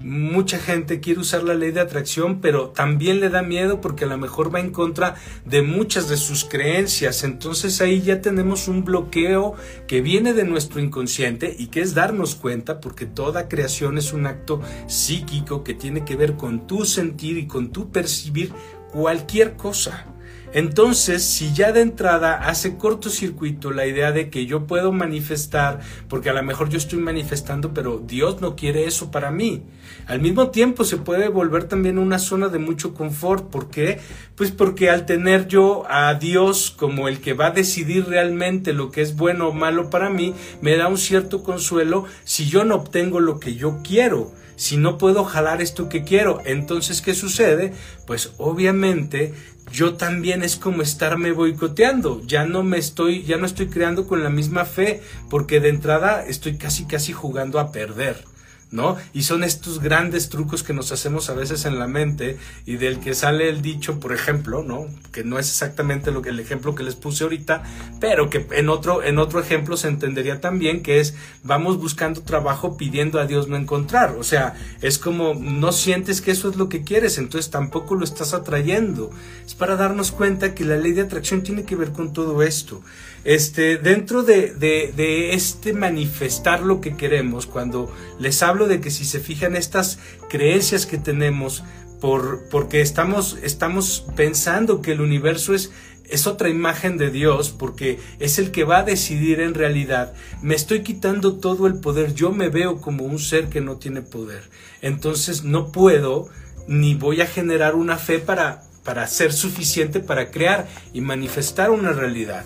Mucha 0.00 0.58
gente 0.58 1.00
quiere 1.00 1.20
usar 1.20 1.42
la 1.42 1.54
ley 1.54 1.72
de 1.72 1.80
atracción, 1.80 2.40
pero 2.40 2.70
también 2.70 3.20
le 3.20 3.28
da 3.28 3.42
miedo 3.42 3.80
porque 3.80 4.04
a 4.04 4.08
lo 4.08 4.16
mejor 4.16 4.52
va 4.54 4.60
en 4.60 4.70
contra 4.70 5.16
de 5.44 5.62
muchas 5.62 6.08
de 6.08 6.16
sus 6.16 6.44
creencias. 6.44 7.22
Entonces 7.22 7.80
ahí 7.80 8.00
ya 8.00 8.20
tenemos 8.20 8.66
un 8.66 8.84
bloqueo 8.84 9.54
que 9.86 10.00
viene 10.00 10.32
de 10.32 10.44
nuestro 10.44 10.80
inconsciente 10.80 11.54
y 11.58 11.66
que 11.66 11.82
es 11.82 11.94
darnos 11.94 12.34
cuenta 12.34 12.80
porque 12.80 13.06
toda 13.06 13.48
creación 13.48 13.98
es 13.98 14.12
un 14.12 14.26
acto 14.26 14.62
psíquico 14.86 15.62
que 15.62 15.74
tiene 15.74 16.04
que 16.04 16.16
ver 16.16 16.36
con 16.36 16.66
tu 16.66 16.84
sentir 16.84 17.36
y 17.36 17.46
con 17.46 17.70
tu 17.70 17.90
percibir 17.90 18.52
cualquier 18.90 19.56
cosa. 19.56 20.06
Entonces, 20.52 21.22
si 21.22 21.52
ya 21.52 21.70
de 21.70 21.80
entrada 21.80 22.34
hace 22.34 22.76
cortocircuito 22.76 23.70
la 23.70 23.86
idea 23.86 24.10
de 24.10 24.30
que 24.30 24.46
yo 24.46 24.66
puedo 24.66 24.90
manifestar, 24.90 25.80
porque 26.08 26.30
a 26.30 26.32
lo 26.32 26.42
mejor 26.42 26.68
yo 26.68 26.78
estoy 26.78 26.98
manifestando, 26.98 27.72
pero 27.72 28.02
Dios 28.04 28.40
no 28.40 28.56
quiere 28.56 28.84
eso 28.84 29.12
para 29.12 29.30
mí. 29.30 29.62
Al 30.06 30.20
mismo 30.20 30.50
tiempo 30.50 30.84
se 30.84 30.96
puede 30.96 31.28
volver 31.28 31.64
también 31.64 31.98
una 31.98 32.18
zona 32.18 32.48
de 32.48 32.58
mucho 32.58 32.94
confort. 32.94 33.48
¿Por 33.48 33.70
qué? 33.70 34.00
Pues 34.34 34.50
porque 34.50 34.90
al 34.90 35.06
tener 35.06 35.46
yo 35.46 35.84
a 35.88 36.14
Dios 36.14 36.74
como 36.76 37.06
el 37.06 37.20
que 37.20 37.32
va 37.32 37.46
a 37.46 37.52
decidir 37.52 38.06
realmente 38.08 38.72
lo 38.72 38.90
que 38.90 39.02
es 39.02 39.14
bueno 39.14 39.48
o 39.48 39.52
malo 39.52 39.88
para 39.88 40.10
mí, 40.10 40.34
me 40.60 40.76
da 40.76 40.88
un 40.88 40.98
cierto 40.98 41.44
consuelo 41.44 42.06
si 42.24 42.48
yo 42.48 42.64
no 42.64 42.74
obtengo 42.74 43.20
lo 43.20 43.38
que 43.38 43.54
yo 43.54 43.80
quiero 43.84 44.32
si 44.60 44.76
no 44.76 44.98
puedo 44.98 45.24
jalar 45.24 45.62
esto 45.62 45.88
que 45.88 46.04
quiero, 46.04 46.42
entonces 46.44 47.00
¿qué 47.00 47.14
sucede? 47.14 47.72
Pues 48.06 48.32
obviamente 48.36 49.32
yo 49.72 49.94
también 49.94 50.42
es 50.42 50.56
como 50.56 50.82
estarme 50.82 51.32
boicoteando, 51.32 52.20
ya 52.26 52.44
no 52.44 52.62
me 52.62 52.78
estoy, 52.78 53.22
ya 53.22 53.36
no 53.36 53.46
estoy 53.46 53.68
creando 53.68 54.06
con 54.06 54.22
la 54.22 54.30
misma 54.30 54.64
fe, 54.64 55.02
porque 55.28 55.60
de 55.60 55.68
entrada 55.68 56.24
estoy 56.26 56.56
casi 56.56 56.86
casi 56.86 57.12
jugando 57.12 57.58
a 57.58 57.72
perder. 57.72 58.29
¿No? 58.70 58.96
Y 59.12 59.22
son 59.22 59.42
estos 59.42 59.80
grandes 59.80 60.28
trucos 60.28 60.62
que 60.62 60.72
nos 60.72 60.92
hacemos 60.92 61.28
a 61.28 61.34
veces 61.34 61.64
en 61.64 61.78
la 61.78 61.88
mente 61.88 62.38
y 62.66 62.76
del 62.76 63.00
que 63.00 63.14
sale 63.14 63.48
el 63.48 63.62
dicho, 63.62 63.98
por 63.98 64.12
ejemplo, 64.12 64.62
¿no? 64.62 64.86
Que 65.12 65.24
no 65.24 65.38
es 65.38 65.48
exactamente 65.48 66.12
lo 66.12 66.22
que 66.22 66.28
el 66.28 66.38
ejemplo 66.38 66.74
que 66.74 66.84
les 66.84 66.94
puse 66.94 67.24
ahorita, 67.24 67.62
pero 68.00 68.30
que 68.30 68.46
en 68.52 68.68
otro 68.68 69.02
en 69.02 69.18
otro 69.18 69.40
ejemplo 69.40 69.76
se 69.76 69.88
entendería 69.88 70.40
también 70.40 70.82
que 70.82 71.00
es 71.00 71.14
vamos 71.42 71.78
buscando 71.78 72.22
trabajo 72.22 72.76
pidiendo 72.76 73.18
a 73.18 73.26
Dios 73.26 73.48
no 73.48 73.56
encontrar, 73.56 74.16
o 74.16 74.22
sea, 74.22 74.54
es 74.80 74.98
como 74.98 75.34
no 75.34 75.72
sientes 75.72 76.20
que 76.20 76.30
eso 76.30 76.50
es 76.50 76.56
lo 76.56 76.68
que 76.68 76.84
quieres, 76.84 77.18
entonces 77.18 77.50
tampoco 77.50 77.94
lo 77.94 78.04
estás 78.04 78.34
atrayendo. 78.34 79.10
Es 79.44 79.54
para 79.54 79.76
darnos 79.76 80.12
cuenta 80.12 80.54
que 80.54 80.64
la 80.64 80.76
ley 80.76 80.92
de 80.92 81.02
atracción 81.02 81.42
tiene 81.42 81.64
que 81.64 81.76
ver 81.76 81.92
con 81.92 82.12
todo 82.12 82.42
esto. 82.42 82.82
Este, 83.22 83.76
dentro 83.76 84.22
de, 84.22 84.54
de, 84.54 85.34
este 85.34 85.74
manifestar 85.74 86.62
lo 86.62 86.80
que 86.80 86.96
queremos, 86.96 87.46
cuando 87.46 87.94
les 88.18 88.42
hablo 88.42 88.59
de 88.66 88.80
que 88.80 88.90
si 88.90 89.04
se 89.04 89.20
fijan 89.20 89.56
estas 89.56 89.98
creencias 90.28 90.86
que 90.86 90.98
tenemos, 90.98 91.64
por, 92.00 92.48
porque 92.48 92.80
estamos, 92.80 93.38
estamos 93.42 94.06
pensando 94.16 94.82
que 94.82 94.92
el 94.92 95.00
universo 95.00 95.54
es, 95.54 95.70
es 96.08 96.26
otra 96.26 96.48
imagen 96.48 96.96
de 96.96 97.10
Dios, 97.10 97.50
porque 97.50 97.98
es 98.18 98.38
el 98.38 98.50
que 98.50 98.64
va 98.64 98.78
a 98.78 98.84
decidir 98.84 99.40
en 99.40 99.54
realidad, 99.54 100.12
me 100.42 100.54
estoy 100.54 100.82
quitando 100.82 101.34
todo 101.34 101.66
el 101.66 101.74
poder, 101.74 102.14
yo 102.14 102.32
me 102.32 102.48
veo 102.48 102.80
como 102.80 103.04
un 103.04 103.18
ser 103.18 103.48
que 103.48 103.60
no 103.60 103.76
tiene 103.76 104.02
poder. 104.02 104.50
Entonces 104.82 105.44
no 105.44 105.70
puedo 105.72 106.28
ni 106.66 106.94
voy 106.94 107.20
a 107.20 107.26
generar 107.26 107.74
una 107.74 107.96
fe 107.96 108.18
para, 108.18 108.62
para 108.84 109.06
ser 109.06 109.32
suficiente 109.32 110.00
para 110.00 110.30
crear 110.30 110.68
y 110.92 111.00
manifestar 111.00 111.70
una 111.70 111.92
realidad 111.92 112.44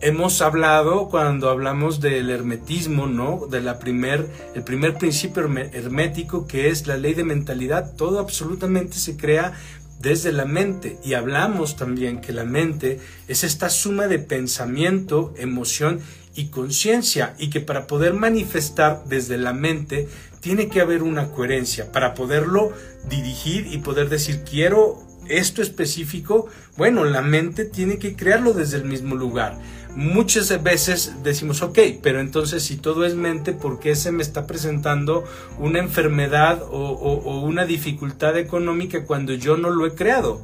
hemos 0.00 0.40
hablado 0.42 1.08
cuando 1.08 1.50
hablamos 1.50 2.00
del 2.00 2.30
hermetismo, 2.30 3.06
¿no? 3.06 3.46
De 3.50 3.60
la 3.60 3.78
primer, 3.78 4.28
el 4.54 4.62
primer 4.62 4.94
principio 4.94 5.48
hermético 5.72 6.46
que 6.46 6.68
es 6.68 6.86
la 6.86 6.96
ley 6.96 7.14
de 7.14 7.24
mentalidad. 7.24 7.94
Todo 7.96 8.18
absolutamente 8.20 8.98
se 8.98 9.16
crea 9.16 9.54
desde 10.00 10.32
la 10.32 10.44
mente 10.44 10.98
y 11.04 11.14
hablamos 11.14 11.76
también 11.76 12.20
que 12.20 12.32
la 12.32 12.44
mente 12.44 13.00
es 13.26 13.42
esta 13.42 13.68
suma 13.68 14.06
de 14.06 14.20
pensamiento, 14.20 15.34
emoción 15.36 16.00
y 16.36 16.46
conciencia 16.46 17.34
y 17.38 17.50
que 17.50 17.60
para 17.60 17.88
poder 17.88 18.14
manifestar 18.14 19.02
desde 19.06 19.38
la 19.38 19.52
mente 19.52 20.08
tiene 20.40 20.68
que 20.68 20.80
haber 20.80 21.02
una 21.02 21.30
coherencia 21.30 21.90
para 21.90 22.14
poderlo 22.14 22.72
dirigir 23.08 23.66
y 23.66 23.78
poder 23.78 24.08
decir 24.08 24.44
quiero 24.48 25.02
esto 25.28 25.60
específico, 25.60 26.46
bueno, 26.76 27.04
la 27.04 27.20
mente 27.20 27.64
tiene 27.64 27.98
que 27.98 28.16
crearlo 28.16 28.54
desde 28.54 28.78
el 28.78 28.84
mismo 28.84 29.14
lugar 29.14 29.58
muchas 29.98 30.62
veces 30.62 31.12
decimos, 31.24 31.60
ok, 31.60 31.76
pero 32.00 32.20
entonces 32.20 32.62
si 32.62 32.76
todo 32.76 33.04
es 33.04 33.16
mente, 33.16 33.52
¿por 33.52 33.80
qué 33.80 33.96
se 33.96 34.12
me 34.12 34.22
está 34.22 34.46
presentando 34.46 35.24
una 35.58 35.80
enfermedad 35.80 36.62
o, 36.70 37.40
una 37.40 37.66
dificultad 37.66 38.38
económica 38.38 39.04
cuando 39.04 39.34
yo 39.34 39.56
no 39.56 39.70
lo 39.70 39.86
he 39.86 39.96
creado? 39.96 40.40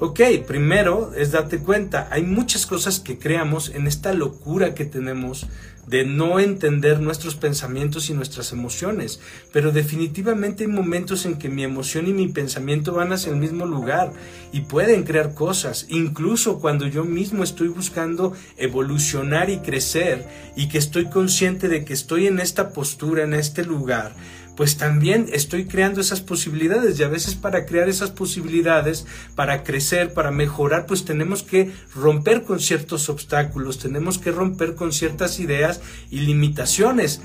Ok, 0.00 0.20
primero 0.46 1.12
es 1.16 1.32
darte 1.32 1.58
cuenta, 1.58 2.06
hay 2.12 2.22
muchas 2.22 2.66
cosas 2.66 3.00
que 3.00 3.18
creamos 3.18 3.70
en 3.74 3.88
esta 3.88 4.12
locura 4.12 4.72
que 4.72 4.84
tenemos 4.84 5.48
de 5.88 6.04
no 6.04 6.38
entender 6.38 7.00
nuestros 7.00 7.34
pensamientos 7.34 8.08
y 8.08 8.14
nuestras 8.14 8.52
emociones, 8.52 9.18
pero 9.52 9.72
definitivamente 9.72 10.64
hay 10.64 10.70
momentos 10.70 11.26
en 11.26 11.36
que 11.36 11.48
mi 11.48 11.64
emoción 11.64 12.06
y 12.06 12.12
mi 12.12 12.28
pensamiento 12.28 12.92
van 12.92 13.12
hacia 13.12 13.32
el 13.32 13.38
mismo 13.38 13.66
lugar 13.66 14.12
y 14.52 14.60
pueden 14.60 15.02
crear 15.02 15.34
cosas, 15.34 15.86
incluso 15.88 16.60
cuando 16.60 16.86
yo 16.86 17.04
mismo 17.04 17.42
estoy 17.42 17.66
buscando 17.66 18.34
evolucionar 18.56 19.50
y 19.50 19.58
crecer 19.58 20.28
y 20.54 20.68
que 20.68 20.78
estoy 20.78 21.06
consciente 21.06 21.68
de 21.68 21.84
que 21.84 21.94
estoy 21.94 22.28
en 22.28 22.38
esta 22.38 22.70
postura, 22.70 23.24
en 23.24 23.34
este 23.34 23.64
lugar, 23.64 24.12
pues 24.58 24.76
también 24.76 25.26
estoy 25.32 25.66
creando 25.66 26.00
esas 26.00 26.20
posibilidades 26.20 26.98
y 26.98 27.04
a 27.04 27.08
veces 27.08 27.36
para 27.36 27.64
crear 27.64 27.88
esas 27.88 28.10
posibilidades, 28.10 29.06
para 29.36 29.62
crecer, 29.62 30.12
para 30.12 30.32
mejorar, 30.32 30.84
pues 30.86 31.04
tenemos 31.04 31.44
que 31.44 31.70
romper 31.94 32.42
con 32.42 32.58
ciertos 32.58 33.08
obstáculos, 33.08 33.78
tenemos 33.78 34.18
que 34.18 34.32
romper 34.32 34.74
con 34.74 34.92
ciertas 34.92 35.38
ideas 35.38 35.80
y 36.10 36.22
limitaciones. 36.22 37.20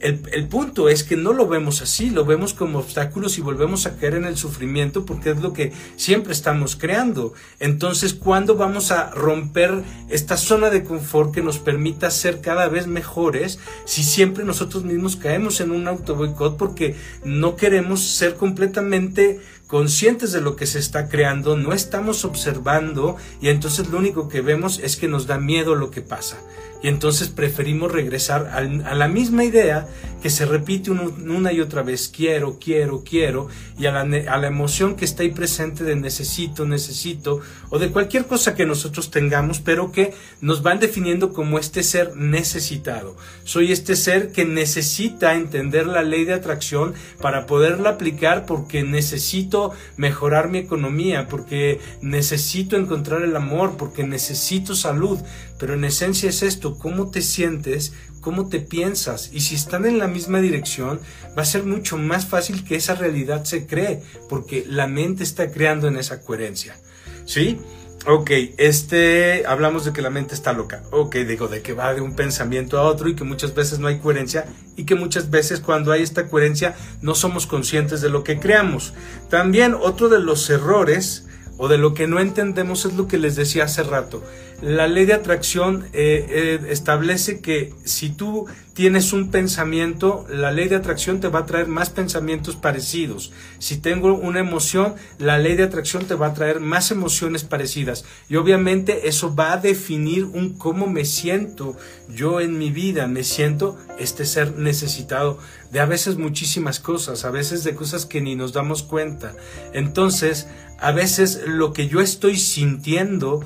El, 0.00 0.46
punto 0.48 0.88
es 0.88 1.04
que 1.04 1.16
no 1.16 1.32
lo 1.32 1.48
vemos 1.48 1.80
así, 1.82 2.10
lo 2.10 2.24
vemos 2.24 2.54
como 2.54 2.78
obstáculos 2.78 3.38
y 3.38 3.40
volvemos 3.40 3.86
a 3.86 3.96
caer 3.96 4.14
en 4.14 4.24
el 4.24 4.36
sufrimiento 4.36 5.06
porque 5.06 5.30
es 5.30 5.40
lo 5.40 5.52
que 5.52 5.72
siempre 5.96 6.32
estamos 6.32 6.76
creando. 6.76 7.32
Entonces, 7.60 8.14
¿cuándo 8.14 8.56
vamos 8.56 8.90
a 8.90 9.10
romper 9.10 9.82
esta 10.08 10.36
zona 10.36 10.70
de 10.70 10.84
confort 10.84 11.34
que 11.34 11.42
nos 11.42 11.58
permita 11.58 12.10
ser 12.10 12.40
cada 12.40 12.68
vez 12.68 12.86
mejores 12.86 13.58
si 13.84 14.02
siempre 14.02 14.44
nosotros 14.44 14.84
mismos 14.84 15.16
caemos 15.16 15.60
en 15.60 15.70
un 15.70 15.88
auto 15.88 16.14
boicot 16.14 16.56
porque 16.56 16.94
no 17.24 17.56
queremos 17.56 18.00
ser 18.00 18.34
completamente 18.34 19.40
conscientes 19.66 20.32
de 20.32 20.40
lo 20.40 20.56
que 20.56 20.66
se 20.66 20.78
está 20.78 21.08
creando, 21.08 21.56
no 21.56 21.72
estamos 21.72 22.24
observando 22.24 23.16
y 23.40 23.48
entonces 23.48 23.88
lo 23.88 23.98
único 23.98 24.28
que 24.28 24.40
vemos 24.40 24.78
es 24.78 24.96
que 24.96 25.08
nos 25.08 25.26
da 25.26 25.38
miedo 25.38 25.74
lo 25.74 25.90
que 25.90 26.02
pasa. 26.02 26.36
Y 26.82 26.88
entonces 26.88 27.28
preferimos 27.28 27.90
regresar 27.90 28.46
a 28.46 28.94
la 28.94 29.08
misma 29.08 29.44
idea 29.44 29.88
que 30.26 30.30
se 30.30 30.44
repite 30.44 30.90
una 30.90 31.52
y 31.52 31.60
otra 31.60 31.84
vez, 31.84 32.08
quiero, 32.08 32.58
quiero, 32.58 33.04
quiero, 33.08 33.46
y 33.78 33.86
a 33.86 33.92
la, 33.92 34.00
a 34.00 34.38
la 34.38 34.46
emoción 34.48 34.96
que 34.96 35.04
está 35.04 35.22
ahí 35.22 35.30
presente 35.30 35.84
de 35.84 35.94
necesito, 35.94 36.66
necesito, 36.66 37.42
o 37.70 37.78
de 37.78 37.90
cualquier 37.90 38.26
cosa 38.26 38.56
que 38.56 38.66
nosotros 38.66 39.12
tengamos, 39.12 39.60
pero 39.60 39.92
que 39.92 40.14
nos 40.40 40.64
van 40.64 40.80
definiendo 40.80 41.32
como 41.32 41.60
este 41.60 41.84
ser 41.84 42.16
necesitado. 42.16 43.16
Soy 43.44 43.70
este 43.70 43.94
ser 43.94 44.32
que 44.32 44.44
necesita 44.44 45.36
entender 45.36 45.86
la 45.86 46.02
ley 46.02 46.24
de 46.24 46.34
atracción 46.34 46.94
para 47.20 47.46
poderla 47.46 47.90
aplicar 47.90 48.46
porque 48.46 48.82
necesito 48.82 49.74
mejorar 49.96 50.48
mi 50.48 50.58
economía, 50.58 51.28
porque 51.28 51.78
necesito 52.00 52.74
encontrar 52.74 53.22
el 53.22 53.36
amor, 53.36 53.76
porque 53.76 54.02
necesito 54.02 54.74
salud, 54.74 55.20
pero 55.60 55.74
en 55.74 55.84
esencia 55.84 56.28
es 56.28 56.42
esto, 56.42 56.76
cómo 56.78 57.12
te 57.12 57.22
sientes, 57.22 57.92
cómo 58.26 58.48
te 58.48 58.58
piensas, 58.58 59.30
y 59.32 59.38
si 59.38 59.54
están 59.54 59.86
en 59.86 60.00
la 60.00 60.08
misma 60.08 60.40
dirección, 60.40 60.98
va 61.38 61.42
a 61.42 61.44
ser 61.44 61.62
mucho 61.62 61.96
más 61.96 62.26
fácil 62.26 62.64
que 62.64 62.74
esa 62.74 62.96
realidad 62.96 63.44
se 63.44 63.68
cree, 63.68 64.02
porque 64.28 64.64
la 64.66 64.88
mente 64.88 65.22
está 65.22 65.52
creando 65.52 65.86
en 65.86 65.96
esa 65.96 66.22
coherencia. 66.22 66.76
¿Sí? 67.24 67.60
Ok, 68.04 68.32
este, 68.56 69.46
hablamos 69.46 69.84
de 69.84 69.92
que 69.92 70.02
la 70.02 70.10
mente 70.10 70.34
está 70.34 70.52
loca. 70.52 70.82
Ok, 70.90 71.14
digo, 71.18 71.46
de 71.46 71.62
que 71.62 71.72
va 71.72 71.94
de 71.94 72.00
un 72.00 72.16
pensamiento 72.16 72.80
a 72.80 72.82
otro 72.82 73.08
y 73.08 73.14
que 73.14 73.22
muchas 73.22 73.54
veces 73.54 73.78
no 73.78 73.86
hay 73.86 74.00
coherencia 74.00 74.46
y 74.74 74.86
que 74.86 74.96
muchas 74.96 75.30
veces 75.30 75.60
cuando 75.60 75.92
hay 75.92 76.02
esta 76.02 76.26
coherencia 76.26 76.74
no 77.02 77.14
somos 77.14 77.46
conscientes 77.46 78.00
de 78.00 78.10
lo 78.10 78.24
que 78.24 78.40
creamos. 78.40 78.92
También 79.30 79.72
otro 79.72 80.08
de 80.08 80.18
los 80.18 80.50
errores 80.50 81.25
o 81.56 81.68
de 81.68 81.78
lo 81.78 81.94
que 81.94 82.06
no 82.06 82.20
entendemos 82.20 82.84
es 82.84 82.94
lo 82.94 83.08
que 83.08 83.18
les 83.18 83.36
decía 83.36 83.64
hace 83.64 83.82
rato 83.82 84.22
la 84.62 84.88
ley 84.88 85.04
de 85.04 85.12
atracción 85.12 85.84
eh, 85.92 86.26
eh, 86.28 86.60
establece 86.70 87.40
que 87.40 87.74
si 87.84 88.10
tú 88.10 88.46
tienes 88.72 89.12
un 89.12 89.30
pensamiento, 89.30 90.26
la 90.30 90.52
ley 90.52 90.68
de 90.68 90.76
atracción 90.76 91.20
te 91.20 91.28
va 91.28 91.40
a 91.40 91.46
traer 91.46 91.66
más 91.66 91.88
pensamientos 91.88 92.56
parecidos. 92.56 93.32
Si 93.58 93.78
tengo 93.78 94.14
una 94.14 94.40
emoción, 94.40 94.94
la 95.18 95.38
ley 95.38 95.56
de 95.56 95.62
atracción 95.62 96.04
te 96.04 96.14
va 96.14 96.28
a 96.28 96.34
traer 96.34 96.60
más 96.60 96.90
emociones 96.90 97.42
parecidas. 97.42 98.04
Y 98.28 98.36
obviamente 98.36 99.08
eso 99.08 99.34
va 99.34 99.54
a 99.54 99.56
definir 99.56 100.24
un 100.24 100.54
cómo 100.58 100.86
me 100.86 101.06
siento 101.06 101.76
yo 102.08 102.40
en 102.40 102.58
mi 102.58 102.70
vida. 102.70 103.06
Me 103.06 103.24
siento 103.24 103.78
este 103.98 104.26
ser 104.26 104.58
necesitado 104.58 105.38
de 105.70 105.80
a 105.80 105.86
veces 105.86 106.16
muchísimas 106.16 106.78
cosas, 106.78 107.24
a 107.24 107.30
veces 107.30 107.64
de 107.64 107.74
cosas 107.74 108.04
que 108.04 108.20
ni 108.20 108.36
nos 108.36 108.52
damos 108.52 108.82
cuenta. 108.82 109.34
Entonces, 109.72 110.48
a 110.78 110.92
veces 110.92 111.42
lo 111.46 111.72
que 111.72 111.88
yo 111.88 112.00
estoy 112.00 112.36
sintiendo 112.36 113.44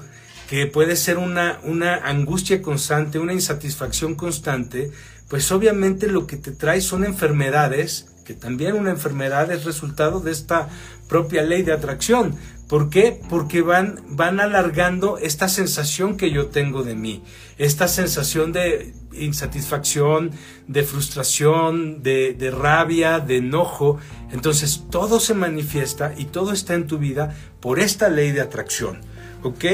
que 0.49 0.67
puede 0.67 0.97
ser 0.97 1.19
una, 1.19 1.61
una 1.63 1.95
angustia 1.95 2.61
constante, 2.61 3.21
una 3.21 3.33
insatisfacción 3.33 4.17
constante, 4.17 4.91
pues 5.29 5.53
obviamente 5.53 6.09
lo 6.09 6.27
que 6.27 6.37
te 6.37 6.51
trae 6.51 6.81
son 6.81 7.05
enfermedades, 7.05 8.09
que 8.25 8.35
también 8.35 8.75
una 8.75 8.91
enfermedad 8.91 9.51
es 9.51 9.65
resultado 9.65 10.21
de 10.21 10.33
esta 10.33 10.69
propia 11.09 11.43
ley 11.43 11.63
de 11.63 11.73
atracción. 11.73 12.37
¿Por 12.69 12.89
qué? 12.89 13.21
Porque 13.29 13.63
van, 13.63 14.01
van 14.11 14.39
alargando 14.39 15.19
esta 15.19 15.49
sensación 15.49 16.17
que 16.17 16.31
yo 16.31 16.47
tengo 16.47 16.85
de 16.85 16.95
mí, 16.95 17.25
esta 17.59 17.89
sensación 17.89 18.53
de 18.53 18.95
insatisfacción, 19.13 20.31
de 20.69 20.85
frustración, 20.85 22.03
de, 22.05 22.33
de 22.35 22.51
rabia, 22.53 23.19
de 23.19 23.39
enojo. 23.39 23.99
Entonces 24.31 24.85
todo 24.89 25.19
se 25.19 25.35
manifiesta 25.35 26.15
y 26.17 26.27
todo 26.27 26.53
está 26.53 26.75
en 26.75 26.87
tu 26.87 26.99
vida 26.99 27.35
por 27.59 27.81
esta 27.81 28.09
ley 28.09 28.31
de 28.31 28.41
atracción. 28.41 29.01
¿Ok? 29.43 29.65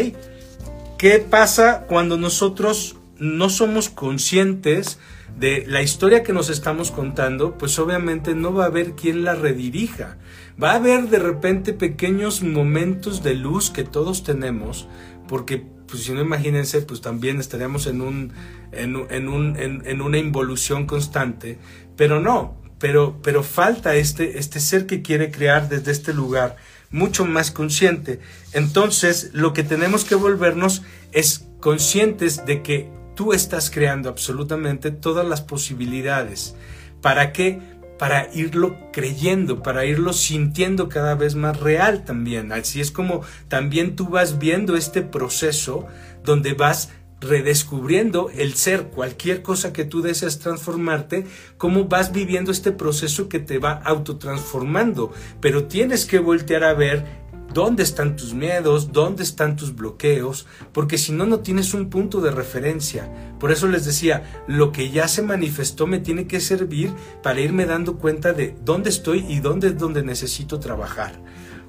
¿Qué 0.97 1.19
pasa 1.19 1.85
cuando 1.87 2.17
nosotros 2.17 2.97
no 3.19 3.51
somos 3.51 3.91
conscientes 3.91 4.99
de 5.39 5.65
la 5.67 5.83
historia 5.83 6.23
que 6.23 6.33
nos 6.33 6.51
estamos 6.51 6.91
contando? 6.91 7.59
Pues 7.59 7.79
obviamente 7.79 8.35
no 8.35 8.53
va 8.53 8.65
a 8.65 8.69
haber 8.69 8.93
quien 8.93 9.25
la 9.25 9.35
redirija. 9.35 10.19
Va 10.63 10.73
a 10.73 10.77
haber 10.77 11.09
de 11.09 11.19
repente 11.19 11.73
pequeños 11.73 12.43
momentos 12.43 13.23
de 13.23 13.35
luz 13.35 13.71
que 13.71 13.85
todos 13.85 14.25
tenemos, 14.25 14.89
porque 15.29 15.65
pues 15.87 16.05
si 16.05 16.13
no 16.13 16.21
imagínense, 16.21 16.81
pues 16.83 17.01
también 17.01 17.39
estaríamos 17.39 17.87
en, 17.87 18.01
un, 18.01 18.33
en, 18.73 18.97
un, 19.29 19.57
en, 19.57 20.01
una 20.01 20.19
involución 20.19 20.87
constante, 20.87 21.59
pero 21.97 22.21
no, 22.21 22.61
pero, 22.79 23.21
pero 23.23 23.43
falta 23.43 23.95
este, 23.95 24.39
este 24.39 24.61
ser 24.61 24.87
que 24.87 25.03
quiere 25.03 25.31
crear 25.31 25.69
desde 25.69 25.93
este 25.93 26.13
lugar 26.13 26.57
mucho 26.91 27.25
más 27.25 27.51
consciente. 27.51 28.21
Entonces, 28.53 29.31
lo 29.33 29.53
que 29.53 29.63
tenemos 29.63 30.05
que 30.05 30.15
volvernos 30.15 30.83
es 31.13 31.47
conscientes 31.61 32.45
de 32.47 32.63
que 32.63 32.89
tú 33.17 33.33
estás 33.33 33.71
creando 33.71 34.09
absolutamente 34.09 34.93
todas 34.93 35.27
las 35.27 35.41
posibilidades. 35.41 36.55
¿Para 37.01 37.33
qué? 37.33 37.59
Para 37.99 38.33
irlo 38.35 38.77
creyendo, 38.93 39.63
para 39.63 39.87
irlo 39.87 40.13
sintiendo 40.13 40.89
cada 40.89 41.17
vez 41.17 41.35
más 41.35 41.59
real 41.59 42.05
también. 42.05 42.53
Así 42.53 42.81
es 42.81 42.93
como 42.93 43.23
también 43.49 43.97
tú 43.97 44.09
vas 44.11 44.39
viendo 44.39 44.77
este 44.77 45.03
proceso 45.03 45.87
donde 46.23 46.53
vas 46.53 46.91
redescubriendo 47.21 48.31
el 48.31 48.55
ser, 48.55 48.89
cualquier 48.89 49.43
cosa 49.43 49.73
que 49.73 49.87
tú 49.87 50.03
deseas 50.03 50.39
transformarte, 50.39 51.27
cómo 51.57 51.87
vas 51.87 52.13
viviendo 52.13 52.53
este 52.53 52.73
proceso 52.73 53.29
que 53.29 53.39
te 53.39 53.59
va 53.59 53.73
autotransformando. 53.73 55.13
Pero 55.41 55.65
tienes 55.65 56.05
que 56.05 56.19
voltear 56.19 56.65
a 56.65 56.75
ver 56.75 57.26
dónde 57.57 57.85
están 57.85 58.17
tus 58.17 58.35
miedos, 58.35 58.93
dónde 58.93 59.23
están 59.23 59.57
tus 59.57 59.75
bloqueos, 59.75 60.47
porque 60.75 60.99
si 60.99 61.13
no, 61.13 61.25
no 61.25 61.41
tienes 61.41 61.73
un 61.73 61.89
punto 61.89 62.21
de 62.21 62.31
referencia. 62.31 63.11
Por 63.41 63.51
eso 63.51 63.67
les 63.67 63.87
decía, 63.87 64.45
lo 64.47 64.73
que 64.73 64.91
ya 64.91 65.09
se 65.09 65.23
manifestó 65.23 65.87
me 65.87 65.99
tiene 65.99 66.27
que 66.27 66.41
servir 66.41 66.93
para 67.23 67.41
irme 67.41 67.65
dando 67.65 67.97
cuenta 67.97 68.35
de 68.35 68.55
dónde 68.63 68.91
estoy 68.91 69.25
y 69.27 69.41
dónde 69.41 69.69
es 69.69 69.79
donde 69.79 70.03
necesito 70.03 70.61
trabajar. 70.61 71.19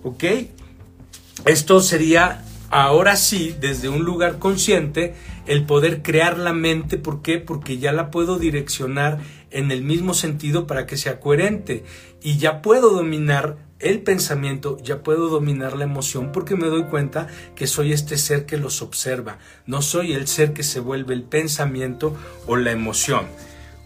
¿Ok? 0.03 0.25
Esto 1.45 1.79
sería 1.79 2.43
ahora 2.69 3.15
sí, 3.15 3.55
desde 3.57 3.87
un 3.87 4.03
lugar 4.03 4.39
consciente, 4.39 5.15
el 5.45 5.65
poder 5.65 6.01
crear 6.01 6.37
la 6.37 6.51
mente. 6.51 6.97
¿Por 6.97 7.21
qué? 7.21 7.37
Porque 7.37 7.77
ya 7.77 7.93
la 7.93 8.11
puedo 8.11 8.39
direccionar 8.39 9.19
en 9.51 9.71
el 9.71 9.83
mismo 9.83 10.13
sentido 10.13 10.67
para 10.67 10.85
que 10.85 10.97
sea 10.97 11.21
coherente. 11.21 11.85
Y 12.21 12.39
ya 12.39 12.61
puedo 12.61 12.89
dominar 12.89 13.66
el 13.79 14.01
pensamiento, 14.01 14.77
ya 14.81 15.03
puedo 15.03 15.29
dominar 15.29 15.77
la 15.77 15.83
emoción 15.83 16.31
porque 16.31 16.55
me 16.55 16.67
doy 16.67 16.83
cuenta 16.83 17.27
que 17.55 17.67
soy 17.67 17.93
este 17.93 18.17
ser 18.17 18.45
que 18.45 18.57
los 18.57 18.81
observa. 18.81 19.37
No 19.65 19.81
soy 19.81 20.13
el 20.13 20.27
ser 20.27 20.53
que 20.53 20.63
se 20.63 20.79
vuelve 20.79 21.13
el 21.13 21.23
pensamiento 21.23 22.15
o 22.47 22.55
la 22.55 22.71
emoción. 22.71 23.27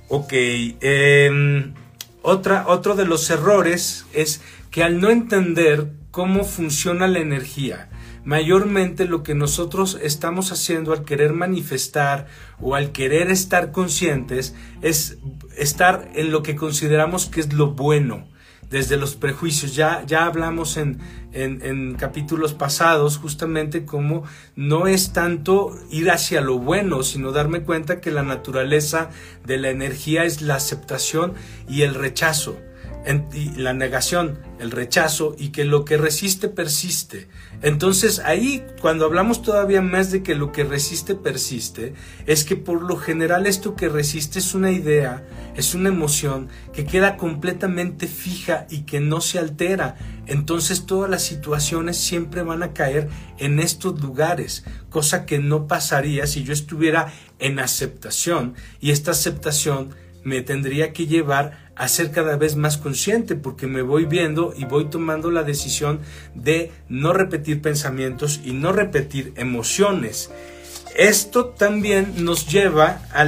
Ok. 0.08 0.32
Em, 0.32 1.74
otra, 2.22 2.66
otro 2.68 2.96
de 2.96 3.06
los 3.06 3.30
errores 3.30 4.06
es 4.14 4.42
que 4.70 4.84
al 4.84 5.02
no 5.02 5.10
entender 5.10 5.92
cómo 6.12 6.46
funciona 6.46 7.08
la 7.08 7.20
energía, 7.20 7.90
mayormente 8.24 9.06
lo 9.06 9.24
que 9.24 9.36
nosotros 9.36 9.98
estamos 10.02 10.52
haciendo 10.52 10.94
al 10.94 11.04
querer 11.04 11.34
manifestar 11.34 12.28
o 12.60 12.76
al 12.76 12.92
querer 12.92 13.32
estar 13.32 13.72
conscientes 13.72 14.56
es 14.82 15.18
estar 15.58 16.10
en 16.14 16.32
lo 16.32 16.44
que 16.44 16.56
consideramos 16.56 17.26
que 17.26 17.42
es 17.42 17.52
lo 17.54 17.72
bueno, 17.72 18.28
desde 18.72 18.98
los 18.98 19.16
prejuicios. 19.16 19.76
Ya, 19.76 20.04
ya 20.08 20.26
hablamos 20.26 20.78
en, 20.78 21.00
en, 21.34 21.94
capítulos 21.96 22.54
pasados 22.54 23.18
justamente 23.18 23.86
cómo 23.86 24.24
no 24.56 24.88
es 24.88 25.14
tanto 25.14 25.78
ir 25.92 26.10
hacia 26.10 26.42
lo 26.42 26.58
bueno, 26.58 27.04
sino 27.04 27.32
darme 27.32 27.62
cuenta 27.62 28.02
que 28.02 28.10
la 28.10 28.24
naturaleza 28.24 29.10
de 29.46 29.58
la 29.58 29.70
energía 29.70 30.24
es 30.24 30.42
la 30.42 30.56
aceptación 30.56 31.34
y 31.70 31.84
el 31.84 31.94
rechazo 31.94 32.58
la 33.58 33.74
negación, 33.74 34.40
el 34.60 34.72
rechazo 34.72 35.36
y 35.38 35.50
que 35.50 35.66
lo 35.66 35.86
que 35.86 35.98
resiste 35.98 36.50
persiste. 36.50 37.28
Entonces 37.62 38.20
ahí 38.20 38.64
cuando 38.80 39.06
hablamos 39.06 39.42
todavía 39.42 39.82
más 39.82 40.12
de 40.12 40.22
que 40.22 40.36
lo 40.36 40.52
que 40.52 40.64
resiste 40.64 41.16
persiste, 41.16 41.94
es 42.28 42.44
que 42.44 42.56
por 42.56 42.82
lo 42.82 42.98
general 42.98 43.48
esto 43.48 43.76
que 43.76 43.90
resiste 43.90 44.40
es 44.40 44.54
una 44.54 44.72
idea, 44.72 45.26
es 45.56 45.74
una 45.74 45.90
emoción 45.90 46.50
que 46.74 46.86
queda 46.86 47.18
completamente 47.18 48.08
fija 48.08 48.68
y 48.70 48.82
que 48.82 49.00
no 49.00 49.20
se 49.20 49.40
altera. 49.40 49.96
Entonces 50.28 50.86
todas 50.86 51.10
las 51.10 51.24
situaciones 51.24 51.98
siempre 51.98 52.44
van 52.44 52.62
a 52.62 52.74
caer 52.74 53.10
en 53.40 53.60
estos 53.60 54.00
lugares, 54.00 54.64
cosa 54.90 55.26
que 55.26 55.40
no 55.40 55.68
pasaría 55.68 56.28
si 56.28 56.44
yo 56.44 56.54
estuviera 56.54 57.12
en 57.40 57.60
aceptación 57.60 58.54
y 58.80 58.92
esta 58.92 59.12
aceptación 59.12 59.96
me 60.24 60.42
tendría 60.42 60.94
que 60.94 61.08
llevar 61.08 61.72
a 61.76 61.88
ser 61.88 62.12
cada 62.12 62.38
vez 62.38 62.56
más 62.56 62.78
consciente 62.78 63.36
porque 63.36 63.68
me 63.68 63.82
voy 63.82 64.06
viendo 64.06 64.54
y 64.56 64.66
voy 64.66 64.86
tomando 64.86 65.32
la 65.32 65.44
decisión 65.44 66.02
de 66.36 66.72
no 66.90 67.14
repetir 67.14 67.62
pensamientos 67.62 68.40
y 68.44 68.54
no 68.54 68.72
repetir 68.72 69.34
emociones. 69.36 70.30
Esto 70.96 71.48
también 71.48 72.24
nos 72.24 72.48
lleva 72.48 73.02
a, 73.14 73.24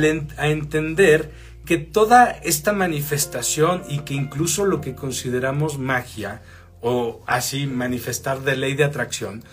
entender 0.48 1.32
que 1.66 1.78
toda 1.78 2.30
esta 2.30 2.74
manifestación 2.74 3.84
y 3.88 4.00
que 4.00 4.14
incluso 4.14 4.66
lo 4.66 4.82
que 4.82 4.96
consideramos 4.96 5.80
magia 5.80 6.42
o 6.82 7.24
así 7.26 7.66
manifestar 7.66 8.42
de 8.42 8.58
ley 8.58 8.74
de 8.74 8.84
atracción, 8.84 9.44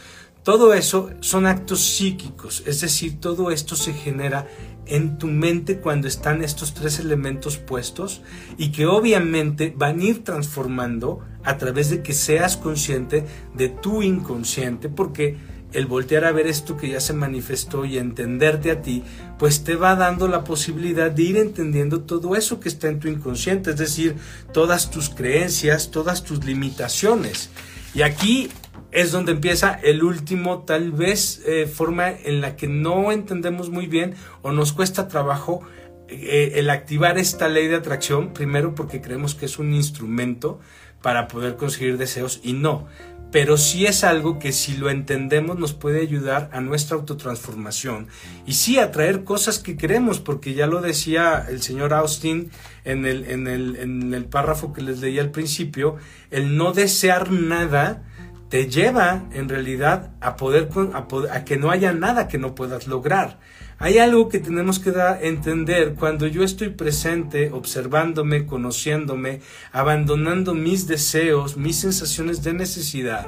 todo 0.42 0.72
eso 0.74 1.11
son 1.20 1.46
actos 1.46 1.81
psíquicos, 1.81 2.62
es 2.66 2.81
decir, 2.81 3.20
todo 3.20 3.50
esto 3.50 3.76
se 3.76 3.92
genera 3.92 4.46
en 4.87 5.18
tu 5.18 5.29
mente 5.29 5.79
cuando 5.79 6.09
están 6.09 6.42
estos 6.42 6.74
tres 6.74 6.98
elementos 6.98 7.59
puestos 7.59 8.22
y 8.59 8.72
que 8.72 8.87
obviamente 8.87 9.72
van 9.76 10.00
a 10.00 10.05
ir 10.05 10.24
transformando 10.24 11.20
a 11.44 11.59
través 11.59 11.90
de 11.90 12.03
que 12.03 12.12
seas 12.12 12.57
consciente 12.57 13.24
de 13.55 13.68
tu 13.68 14.03
inconsciente, 14.03 14.88
porque 14.88 15.37
el 15.72 15.87
voltear 15.87 16.24
a 16.24 16.33
ver 16.33 16.48
esto 16.48 16.76
que 16.76 16.88
ya 16.88 17.00
se 17.00 17.12
manifestó 17.12 17.85
y 17.85 17.98
entenderte 17.98 18.70
a 18.70 18.83
ti, 18.83 19.05
pues 19.38 19.62
te 19.62 19.76
va 19.76 19.94
dando 19.94 20.26
la 20.26 20.42
posibilidad 20.42 21.11
de 21.11 21.22
ir 21.22 21.37
entendiendo 21.37 22.00
todo 22.00 22.35
eso 22.35 22.59
que 22.59 22.68
está 22.68 22.88
en 22.88 22.98
tu 22.98 23.09
inconsciente, 23.09 23.70
es 23.70 23.76
decir, 23.76 24.16
todas 24.53 24.90
tus 24.90 25.11
creencias, 25.11 25.90
todas 25.90 26.24
tus 26.24 26.44
limitaciones. 26.44 27.50
Y 27.94 28.03
aquí 28.03 28.48
es 28.92 29.12
donde 29.12 29.33
empieza 29.33 29.74
el 29.83 30.03
último, 30.03 30.64
tal 30.64 30.92
vez, 30.92 31.42
eh, 31.46 31.66
forma 31.66 32.11
en 32.11 32.40
la 32.40 32.57
que 32.57 32.66
no 32.66 33.12
entendemos 33.12 33.70
muy 33.70 33.87
bien 33.87 34.14
o 34.42 34.53
nos 34.53 34.72
cuesta 34.72 35.09
trabajo 35.09 35.62
eh, 36.09 36.55
el 36.57 36.70
activar 36.70 37.18
esta 37.18 37.48
ley 37.48 37.68
de 37.68 37.76
atracción, 37.76 38.33
primero 38.33 38.74
porque 38.74 39.00
creemos 39.00 39.35
que 39.35 39.46
es 39.46 39.59
un 39.59 39.72
instrumento 39.72 40.61
para 41.03 41.29
poder 41.29 41.57
conseguir 41.57 41.98
deseos 41.98 42.40
y 42.42 42.53
no, 42.53 42.88
pero 43.31 43.57
sí 43.57 43.87
es 43.87 44.03
algo 44.03 44.38
que 44.38 44.53
si 44.53 44.76
lo 44.76 44.90
entendemos 44.90 45.59
nos 45.59 45.72
puede 45.72 46.00
ayudar 46.00 46.50
a 46.53 46.61
nuestra 46.61 46.96
autotransformación 46.96 48.09
y 48.44 48.55
sí 48.55 48.79
a 48.79 48.90
traer 48.90 49.22
cosas 49.22 49.61
que 49.61 49.76
queremos, 49.76 50.18
porque 50.18 50.55
ya 50.55 50.66
lo 50.66 50.81
decía 50.81 51.46
el 51.48 51.62
señor 51.62 51.94
Austin 51.94 52.50
en 52.85 53.07
el, 53.07 53.24
en 53.31 53.46
el, 53.46 53.76
en 53.76 54.12
el 54.12 54.24
párrafo 54.24 54.72
que 54.72 54.83
les 54.83 55.00
leí 55.00 55.18
al 55.18 55.31
principio, 55.31 55.96
el 56.31 56.57
no 56.57 56.72
desear 56.72 57.31
nada 57.31 58.03
te 58.51 58.67
lleva 58.67 59.23
en 59.33 59.49
realidad 59.49 60.11
a 60.21 60.37
poder, 60.37 60.69
a, 60.93 61.45
que 61.45 61.57
no 61.57 61.71
haya 61.71 61.93
nada 61.93 62.27
que 62.27 62.37
no 62.37 62.57
puedas 62.57 62.89
lograr. 62.89 63.39
Hay 63.79 63.99
algo 63.99 64.29
que 64.29 64.41
tenemos 64.41 64.81
que 64.81 64.93
entender 65.23 65.95
cuando 65.95 66.27
yo 66.27 66.43
estoy 66.43 66.71
presente, 66.71 67.51
observándome, 67.53 68.45
conociéndome, 68.47 69.41
abandonando 69.73 70.53
mis 70.53 70.89
deseos, 70.89 71.57
mis 71.57 71.77
sensaciones 71.77 72.43
de 72.43 72.53
necesidad. 72.53 73.27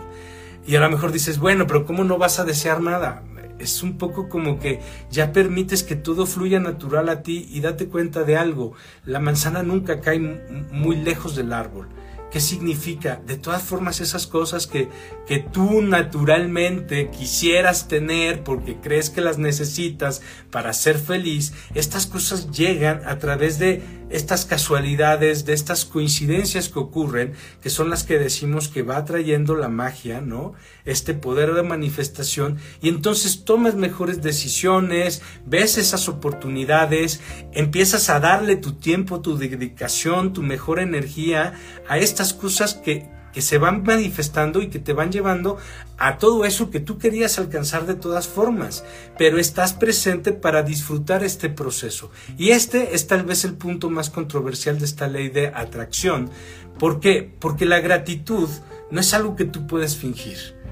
Y 0.67 0.75
a 0.75 0.81
lo 0.81 0.91
mejor 0.91 1.13
dices, 1.13 1.39
bueno, 1.39 1.69
pero 1.69 1.87
¿cómo 1.87 2.03
no 2.03 2.19
vas 2.19 2.41
a 2.41 2.45
desear 2.45 2.83
nada? 2.83 3.23
Es 3.61 3.85
un 3.85 3.99
poco 3.99 4.29
como 4.29 4.59
que 4.59 4.81
ya 5.11 5.33
permites 5.33 5.85
que 5.85 5.95
todo 5.95 6.27
fluya 6.27 6.59
natural 6.59 7.09
a 7.09 7.23
ti 7.23 7.49
y 7.49 7.61
date 7.61 7.87
cuenta 7.87 8.25
de 8.25 8.37
algo. 8.37 8.75
La 9.07 9.21
manzana 9.21 9.63
nunca 9.63 10.01
cae 10.01 10.19
muy 10.19 10.97
lejos 10.97 11.37
del 11.37 11.53
árbol. 11.53 11.87
¿Qué 12.33 12.41
significa? 12.41 13.21
De 13.27 13.37
todas 13.37 13.63
formas, 13.63 14.01
esas 14.01 14.27
cosas 14.27 14.67
que, 14.67 14.89
que 15.27 15.39
tú 15.39 15.83
naturalmente 15.83 17.11
quisieras 17.11 17.89
tener 17.89 18.43
porque 18.43 18.77
crees 18.81 19.11
que 19.11 19.21
las 19.21 19.37
necesitas 19.37 20.23
para 20.51 20.73
ser 20.73 20.99
feliz, 20.99 21.53
estas 21.75 22.07
cosas 22.07 22.51
llegan 22.51 23.03
a 23.07 23.19
través 23.19 23.59
de 23.59 23.83
estas 24.13 24.45
casualidades, 24.45 25.47
de 25.47 25.55
estas 25.55 25.85
coincidencias 25.85 26.69
que 26.69 26.79
ocurren, 26.79 27.33
que 27.63 27.71
son 27.71 27.89
las 27.89 28.05
que 28.05 28.19
decimos 28.19 28.69
que 28.69 28.83
va 28.83 29.05
trayendo 29.05 29.57
la 29.57 29.69
magia, 29.69 30.21
¿no? 30.21 30.53
Este 30.85 31.15
poder 31.15 31.55
de 31.55 31.63
manifestación, 31.63 32.59
y 32.83 32.91
entonces 32.91 33.45
tomas 33.45 33.75
mejores 33.75 34.21
decisiones, 34.23 35.23
ves 35.47 35.79
esas 35.79 36.09
oportunidades, 36.09 37.21
empiezas 37.53 38.11
a 38.11 38.21
darle 38.21 38.57
tu 38.57 38.75
tiempo, 38.75 39.23
tu 39.23 39.39
dedicación, 39.39 40.35
tu 40.35 40.43
mejor 40.43 40.79
energía 40.79 41.55
a 41.89 41.99
estas 41.99 42.22
cosas 42.33 42.75
que, 42.75 43.09
que 43.33 43.43
se 43.43 43.59
van 43.59 43.83
manifestando 43.83 44.63
y 44.63 44.69
que 44.69 44.79
te 44.79 44.93
van 44.93 45.11
llevando 45.11 45.59
a 45.99 46.19
todo 46.19 46.45
eso 46.45 46.71
que 46.71 46.81
tú 46.81 46.99
querías 46.99 47.39
alcanzar 47.39 47.87
de 47.87 47.95
todas 47.95 48.29
formas, 48.29 48.85
pero 49.19 49.39
estás 49.39 49.73
presente 49.73 50.33
para 50.33 50.63
disfrutar 50.63 51.25
este 51.25 51.49
proceso. 51.49 52.11
Y 52.37 52.51
este 52.51 52.95
es 52.95 53.07
tal 53.07 53.25
vez 53.25 53.45
el 53.45 53.55
punto 53.55 53.91
más 53.91 54.11
controversial 54.11 54.79
de 54.79 54.85
esta 54.85 55.07
ley 55.07 55.29
de 55.29 55.49
atracción. 55.49 56.31
¿Por? 56.79 57.01
Porque 57.39 57.65
la 57.65 57.81
gratitud 57.81 58.49
no 58.91 59.01
es 59.01 59.15
algo 59.15 59.37
que 59.37 59.45
tú 59.45 59.67
puedes 59.67 59.97
fingir. 59.97 60.63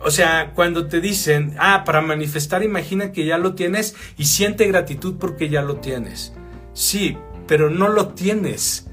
O 0.00 0.10
sea, 0.10 0.52
cuando 0.54 0.86
te 0.86 1.00
dicen, 1.00 1.54
ah, 1.58 1.82
para 1.84 2.00
manifestar 2.00 2.62
imagina 2.62 3.10
que 3.10 3.24
ya 3.24 3.36
lo 3.36 3.54
tienes 3.54 3.96
y 4.16 4.26
siente 4.26 4.66
gratitud 4.66 5.16
porque 5.18 5.48
ya 5.48 5.62
lo 5.62 5.76
tienes. 5.76 6.32
Sí, 6.72 7.16
pero 7.46 7.68
no 7.68 7.88
lo 7.88 8.08
tienes. 8.08 8.87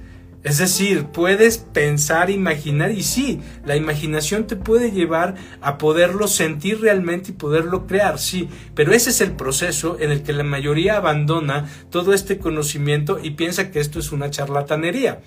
Es 0.46 0.60
decir, 0.60 1.06
puedes 1.06 1.58
pensar, 1.58 2.30
imaginar 2.30 2.92
y 2.92 3.02
sí, 3.02 3.42
la 3.66 3.76
imaginación 3.76 4.46
te 4.46 4.56
puede 4.56 4.92
llevar 4.92 5.34
a 5.60 5.80
poderlo 5.80 6.28
sentir 6.28 6.82
realmente 6.82 7.32
y 7.32 7.34
poderlo 7.34 7.88
crear, 7.88 8.20
sí, 8.20 8.48
pero 8.76 8.94
ese 8.94 9.10
es 9.10 9.22
el 9.22 9.32
proceso 9.32 9.98
en 10.00 10.12
el 10.12 10.22
que 10.22 10.34
la 10.34 10.44
mayoría 10.44 10.98
abandona 10.98 11.68
todo 11.90 12.14
este 12.14 12.38
conocimiento 12.38 13.18
y 13.20 13.32
piensa 13.32 13.72
que 13.72 13.80
esto 13.80 13.98
es 13.98 14.12
una 14.12 14.30
charlatanería. 14.30 15.22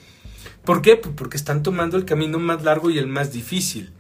¿Por 0.65 0.83
qué? 0.83 0.95
Pues 0.95 1.13
porque 1.17 1.37
están 1.37 1.65
tomando 1.65 1.97
el 1.97 2.05
camino 2.05 2.39
más 2.39 2.63
largo 2.63 2.89
y 2.89 2.99
el 2.99 3.09
más 3.09 3.33
difícil 3.33 3.91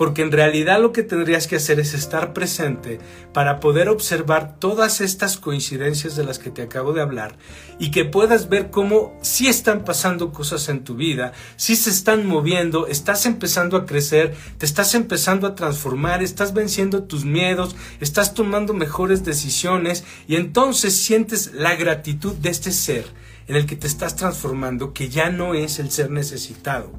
porque 0.00 0.22
en 0.22 0.32
realidad 0.32 0.80
lo 0.80 0.94
que 0.94 1.02
tendrías 1.02 1.46
que 1.46 1.56
hacer 1.56 1.78
es 1.78 1.92
estar 1.92 2.32
presente 2.32 3.00
para 3.34 3.60
poder 3.60 3.90
observar 3.90 4.58
todas 4.58 5.02
estas 5.02 5.36
coincidencias 5.36 6.16
de 6.16 6.24
las 6.24 6.38
que 6.38 6.50
te 6.50 6.62
acabo 6.62 6.94
de 6.94 7.02
hablar 7.02 7.36
y 7.78 7.90
que 7.90 8.06
puedas 8.06 8.48
ver 8.48 8.70
cómo 8.70 9.14
sí 9.20 9.46
están 9.46 9.84
pasando 9.84 10.32
cosas 10.32 10.70
en 10.70 10.84
tu 10.84 10.94
vida, 10.94 11.34
sí 11.56 11.76
se 11.76 11.90
están 11.90 12.24
moviendo, 12.24 12.86
estás 12.86 13.26
empezando 13.26 13.76
a 13.76 13.84
crecer, 13.84 14.34
te 14.56 14.64
estás 14.64 14.94
empezando 14.94 15.46
a 15.46 15.54
transformar, 15.54 16.22
estás 16.22 16.54
venciendo 16.54 17.02
tus 17.02 17.26
miedos, 17.26 17.76
estás 18.00 18.32
tomando 18.32 18.72
mejores 18.72 19.22
decisiones 19.22 20.04
y 20.26 20.36
entonces 20.36 20.96
sientes 20.96 21.52
la 21.52 21.74
gratitud 21.74 22.32
de 22.36 22.48
este 22.48 22.72
ser 22.72 23.04
en 23.48 23.56
el 23.56 23.66
que 23.66 23.76
te 23.76 23.86
estás 23.86 24.16
transformando 24.16 24.94
que 24.94 25.10
ya 25.10 25.28
no 25.28 25.52
es 25.52 25.78
el 25.78 25.90
ser 25.90 26.10
necesitado. 26.10 26.90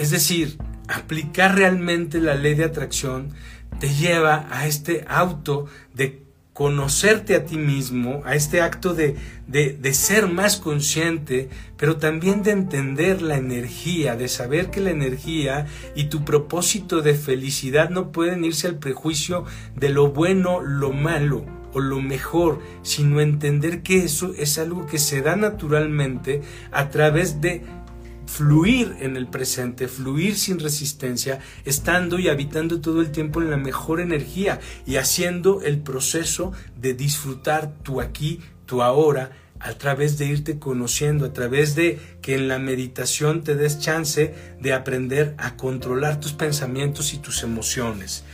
Es 0.00 0.10
decir, 0.10 0.56
aplicar 0.88 1.56
realmente 1.56 2.22
la 2.22 2.34
ley 2.34 2.54
de 2.54 2.64
atracción 2.64 3.34
te 3.80 3.94
lleva 3.94 4.46
a 4.50 4.66
este 4.66 5.04
auto 5.06 5.66
de 5.92 6.22
conocerte 6.54 7.34
a 7.34 7.44
ti 7.44 7.58
mismo, 7.58 8.22
a 8.24 8.34
este 8.34 8.62
acto 8.62 8.94
de, 8.94 9.16
de, 9.46 9.92
ser 9.92 10.26
más 10.26 10.56
consciente, 10.56 11.50
pero 11.76 11.98
también 11.98 12.42
de 12.42 12.52
entender 12.52 13.20
la 13.20 13.36
energía, 13.36 14.16
de 14.16 14.28
saber 14.28 14.70
que 14.70 14.80
la 14.80 14.90
energía 14.90 15.66
y 15.94 16.04
tu 16.04 16.24
propósito 16.24 17.02
de 17.02 17.12
felicidad 17.12 17.90
no 17.90 18.10
pueden 18.10 18.42
irse 18.42 18.68
al 18.68 18.78
prejuicio 18.78 19.44
de 19.76 19.90
lo 19.90 20.12
bueno, 20.12 20.62
lo 20.62 20.92
malo 20.92 21.44
o 21.72 21.80
lo 21.80 22.00
mejor, 22.00 22.60
sino 22.82 23.20
entender 23.20 23.82
que 23.82 24.04
eso 24.04 24.32
es 24.36 24.58
algo 24.58 24.86
que 24.86 24.98
se 24.98 25.22
da 25.22 25.36
naturalmente 25.36 26.42
a 26.72 26.88
través 26.88 27.40
de 27.40 27.62
fluir 28.30 28.96
en 29.00 29.16
el 29.16 29.26
presente, 29.26 29.88
fluir 29.88 30.36
sin 30.36 30.60
resistencia, 30.60 31.40
estando 31.64 32.18
y 32.18 32.28
habitando 32.28 32.80
todo 32.80 33.00
el 33.00 33.10
tiempo 33.10 33.42
en 33.42 33.50
la 33.50 33.56
mejor 33.56 34.00
energía 34.00 34.60
y 34.86 34.96
haciendo 34.96 35.62
el 35.62 35.80
proceso 35.80 36.52
de 36.76 36.94
disfrutar 36.94 37.74
tu 37.82 38.00
aquí, 38.00 38.40
tu 38.66 38.82
ahora, 38.82 39.32
a 39.58 39.74
través 39.74 40.16
de 40.16 40.26
irte 40.26 40.58
conociendo, 40.58 41.26
a 41.26 41.32
través 41.32 41.74
de 41.74 41.98
que 42.22 42.36
en 42.36 42.46
la 42.46 42.58
meditación 42.58 43.42
te 43.42 43.56
des 43.56 43.80
chance 43.80 44.32
de 44.60 44.72
aprender 44.72 45.34
a 45.36 45.56
controlar 45.56 46.20
tus 46.20 46.32
pensamientos 46.32 47.12
y 47.12 47.18
tus 47.18 47.42
emociones. 47.42 48.24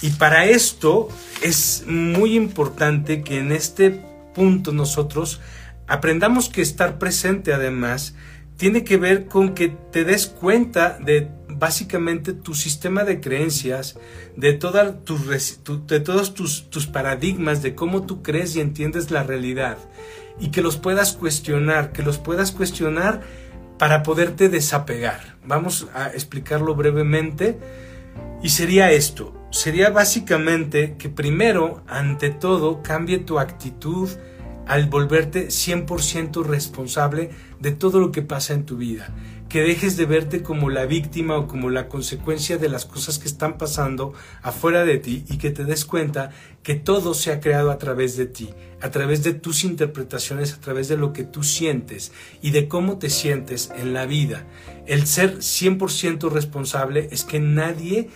Y 0.00 0.10
para 0.10 0.46
esto 0.46 1.08
es 1.42 1.84
muy 1.86 2.36
importante 2.36 3.22
que 3.22 3.38
en 3.40 3.52
este 3.52 3.90
punto 4.34 4.72
nosotros 4.72 5.40
aprendamos 5.88 6.48
que 6.48 6.62
estar 6.62 6.98
presente 6.98 7.52
además 7.52 8.14
tiene 8.60 8.84
que 8.84 8.98
ver 8.98 9.24
con 9.24 9.54
que 9.54 9.68
te 9.68 10.04
des 10.04 10.26
cuenta 10.26 10.98
de 10.98 11.30
básicamente 11.48 12.34
tu 12.34 12.54
sistema 12.54 13.04
de 13.04 13.18
creencias, 13.18 13.96
de, 14.36 14.52
de 14.52 16.00
todos 16.00 16.34
tus, 16.34 16.68
tus 16.68 16.86
paradigmas, 16.86 17.62
de 17.62 17.74
cómo 17.74 18.04
tú 18.04 18.22
crees 18.22 18.54
y 18.56 18.60
entiendes 18.60 19.10
la 19.10 19.22
realidad, 19.22 19.78
y 20.38 20.50
que 20.50 20.60
los 20.60 20.76
puedas 20.76 21.14
cuestionar, 21.14 21.92
que 21.92 22.02
los 22.02 22.18
puedas 22.18 22.52
cuestionar 22.52 23.22
para 23.78 24.02
poderte 24.02 24.50
desapegar. 24.50 25.38
Vamos 25.46 25.88
a 25.94 26.08
explicarlo 26.08 26.74
brevemente. 26.74 27.58
Y 28.42 28.50
sería 28.50 28.92
esto, 28.92 29.48
sería 29.50 29.88
básicamente 29.88 30.96
que 30.98 31.08
primero, 31.08 31.82
ante 31.86 32.28
todo, 32.28 32.82
cambie 32.82 33.20
tu 33.20 33.38
actitud, 33.38 34.10
al 34.70 34.86
volverte 34.86 35.48
100% 35.48 36.44
responsable 36.44 37.30
de 37.60 37.72
todo 37.72 38.00
lo 38.00 38.10
que 38.10 38.22
pasa 38.22 38.54
en 38.54 38.64
tu 38.64 38.76
vida. 38.76 39.14
Que 39.48 39.62
dejes 39.62 39.96
de 39.96 40.06
verte 40.06 40.42
como 40.42 40.70
la 40.70 40.86
víctima 40.86 41.36
o 41.36 41.46
como 41.46 41.70
la 41.70 41.88
consecuencia 41.88 42.56
de 42.56 42.68
las 42.68 42.86
cosas 42.86 43.18
que 43.18 43.26
están 43.28 43.58
pasando 43.58 44.12
afuera 44.42 44.84
de 44.84 44.98
ti 44.98 45.24
y 45.28 45.38
que 45.38 45.50
te 45.50 45.64
des 45.64 45.84
cuenta 45.84 46.30
que 46.62 46.74
todo 46.74 47.14
se 47.14 47.32
ha 47.32 47.40
creado 47.40 47.70
a 47.70 47.78
través 47.78 48.16
de 48.16 48.26
ti, 48.26 48.50
a 48.80 48.90
través 48.90 49.24
de 49.24 49.32
tus 49.32 49.64
interpretaciones, 49.64 50.52
a 50.54 50.60
través 50.60 50.88
de 50.88 50.96
lo 50.96 51.12
que 51.12 51.24
tú 51.24 51.42
sientes 51.42 52.12
y 52.40 52.50
de 52.50 52.68
cómo 52.68 52.98
te 52.98 53.10
sientes 53.10 53.72
en 53.76 53.92
la 53.92 54.06
vida. 54.06 54.46
El 54.86 55.06
ser 55.06 55.38
100% 55.38 56.30
responsable 56.30 57.08
es 57.10 57.24
que 57.24 57.40
nadie 57.40 58.08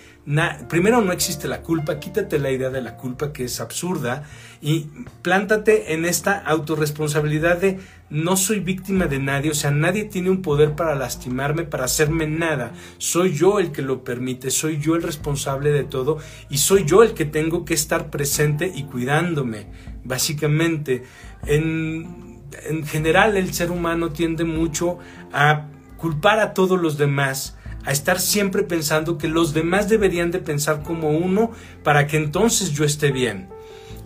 primero 0.68 1.02
no 1.02 1.12
existe 1.12 1.48
la 1.48 1.60
culpa, 1.60 2.00
quítate 2.00 2.38
la 2.38 2.50
idea 2.50 2.70
de 2.70 2.80
la 2.80 2.96
culpa 2.96 3.32
que 3.32 3.44
es 3.44 3.60
absurda 3.60 4.24
y 4.62 4.86
plántate 5.20 5.92
en 5.92 6.06
esta 6.06 6.38
autorresponsabilidad 6.38 7.58
de 7.58 7.78
no 8.08 8.36
soy 8.36 8.60
víctima 8.60 9.06
de 9.06 9.18
nadie, 9.18 9.50
o 9.50 9.54
sea, 9.54 9.70
nadie 9.70 10.04
tiene 10.04 10.30
un 10.30 10.40
poder 10.40 10.74
para 10.74 10.94
lastimarme, 10.94 11.64
para 11.64 11.84
hacerme 11.84 12.26
nada. 12.26 12.72
Soy 12.96 13.34
yo 13.34 13.58
el 13.58 13.70
que 13.70 13.82
lo 13.82 14.02
permite, 14.02 14.50
soy 14.50 14.78
yo 14.78 14.94
el 14.94 15.02
responsable 15.02 15.70
de 15.70 15.84
todo 15.84 16.18
y 16.48 16.58
soy 16.58 16.84
yo 16.84 17.02
el 17.02 17.12
que 17.12 17.26
tengo 17.26 17.64
que 17.64 17.74
estar 17.74 18.10
presente 18.10 18.72
y 18.74 18.84
cuidándome. 18.84 19.66
Básicamente, 20.04 21.04
en, 21.46 22.40
en 22.66 22.86
general 22.86 23.36
el 23.36 23.52
ser 23.52 23.70
humano 23.70 24.10
tiende 24.10 24.44
mucho 24.44 24.98
a 25.32 25.68
culpar 25.98 26.40
a 26.40 26.54
todos 26.54 26.80
los 26.80 26.96
demás 26.96 27.56
a 27.84 27.92
estar 27.92 28.20
siempre 28.20 28.62
pensando 28.62 29.18
que 29.18 29.28
los 29.28 29.52
demás 29.54 29.88
deberían 29.88 30.30
de 30.30 30.38
pensar 30.38 30.82
como 30.82 31.10
uno 31.10 31.52
para 31.82 32.06
que 32.06 32.16
entonces 32.16 32.72
yo 32.72 32.84
esté 32.84 33.12
bien. 33.12 33.48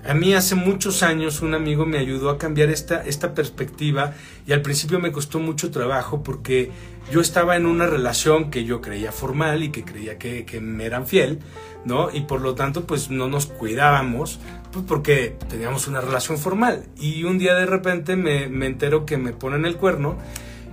A 0.04 0.14
mí 0.14 0.32
hace 0.32 0.54
muchos 0.54 1.02
años 1.02 1.42
un 1.42 1.54
amigo 1.54 1.84
me 1.84 1.98
ayudó 1.98 2.30
a 2.30 2.38
cambiar 2.38 2.70
esta, 2.70 3.02
esta 3.04 3.34
perspectiva 3.34 4.14
y 4.46 4.52
al 4.52 4.62
principio 4.62 5.00
me 5.00 5.12
costó 5.12 5.40
mucho 5.40 5.70
trabajo 5.70 6.22
porque 6.22 6.70
yo 7.10 7.20
estaba 7.20 7.56
en 7.56 7.66
una 7.66 7.86
relación 7.86 8.50
que 8.50 8.64
yo 8.64 8.80
creía 8.80 9.12
formal 9.12 9.62
y 9.62 9.70
que 9.70 9.84
creía 9.84 10.16
que, 10.16 10.44
que 10.44 10.60
me 10.60 10.86
eran 10.86 11.06
fiel, 11.06 11.40
¿no? 11.84 12.10
Y 12.12 12.22
por 12.22 12.40
lo 12.40 12.54
tanto 12.54 12.86
pues 12.86 13.10
no 13.10 13.28
nos 13.28 13.46
cuidábamos 13.46 14.38
pues 14.72 14.84
porque 14.86 15.36
teníamos 15.48 15.88
una 15.88 16.00
relación 16.00 16.38
formal. 16.38 16.84
Y 16.96 17.24
un 17.24 17.38
día 17.38 17.54
de 17.54 17.66
repente 17.66 18.14
me, 18.14 18.48
me 18.48 18.66
entero 18.66 19.04
que 19.04 19.18
me 19.18 19.32
ponen 19.32 19.64
el 19.64 19.76
cuerno 19.76 20.16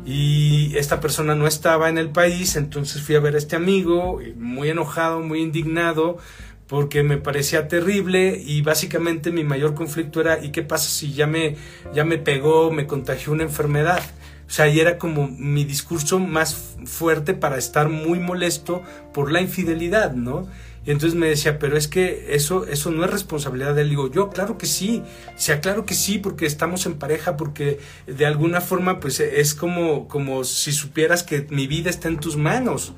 y 0.05 0.77
esta 0.77 0.99
persona 0.99 1.33
no 1.33 1.47
estaba 1.47 1.89
en 1.89 1.97
el 1.97 2.09
país, 2.09 2.55
entonces 2.55 3.01
fui 3.01 3.15
a 3.15 3.19
ver 3.19 3.35
a 3.35 3.39
este 3.39 3.55
amigo, 3.55 4.19
muy 4.37 4.69
enojado, 4.69 5.21
muy 5.21 5.41
indignado, 5.41 6.19
porque 6.67 7.03
me 7.03 7.17
parecía 7.17 7.67
terrible 7.67 8.41
y 8.43 8.61
básicamente 8.61 9.31
mi 9.31 9.43
mayor 9.43 9.73
conflicto 9.73 10.21
era 10.21 10.43
¿y 10.43 10.49
qué 10.49 10.61
pasa 10.61 10.89
si 10.89 11.13
ya 11.13 11.27
me, 11.27 11.55
ya 11.93 12.05
me 12.05 12.17
pegó, 12.17 12.71
me 12.71 12.87
contagió 12.87 13.33
una 13.33 13.43
enfermedad? 13.43 14.01
O 14.47 14.51
sea, 14.51 14.67
y 14.67 14.79
era 14.79 14.97
como 14.99 15.27
mi 15.27 15.63
discurso 15.63 16.19
más 16.19 16.75
fuerte 16.85 17.33
para 17.33 17.57
estar 17.57 17.89
muy 17.89 18.19
molesto 18.19 18.83
por 19.11 19.31
la 19.31 19.41
infidelidad, 19.41 20.13
¿no? 20.13 20.47
Y 20.85 20.91
entonces 20.91 21.17
me 21.17 21.27
decía, 21.27 21.57
pero 21.57 21.77
es 21.77 21.87
que 21.87 22.35
eso, 22.35 22.65
eso 22.67 22.91
no 22.91 23.03
es 23.05 23.09
responsabilidad 23.09 23.73
de 23.73 23.81
él. 23.81 23.89
Digo, 23.89 24.11
yo, 24.11 24.29
claro 24.29 24.57
que 24.57 24.67
sí. 24.67 25.01
O 25.35 25.39
sea, 25.39 25.59
claro 25.59 25.83
que 25.85 25.95
sí, 25.95 26.19
porque 26.19 26.45
estamos 26.45 26.85
en 26.85 26.99
pareja, 26.99 27.37
porque 27.37 27.79
de 28.05 28.25
alguna 28.25 28.61
forma, 28.61 28.99
pues 28.99 29.19
es 29.19 29.55
como, 29.55 30.07
como 30.07 30.43
si 30.43 30.71
supieras 30.71 31.23
que 31.23 31.47
mi 31.49 31.65
vida 31.65 31.89
está 31.89 32.07
en 32.07 32.19
tus 32.19 32.37
manos. 32.37 32.93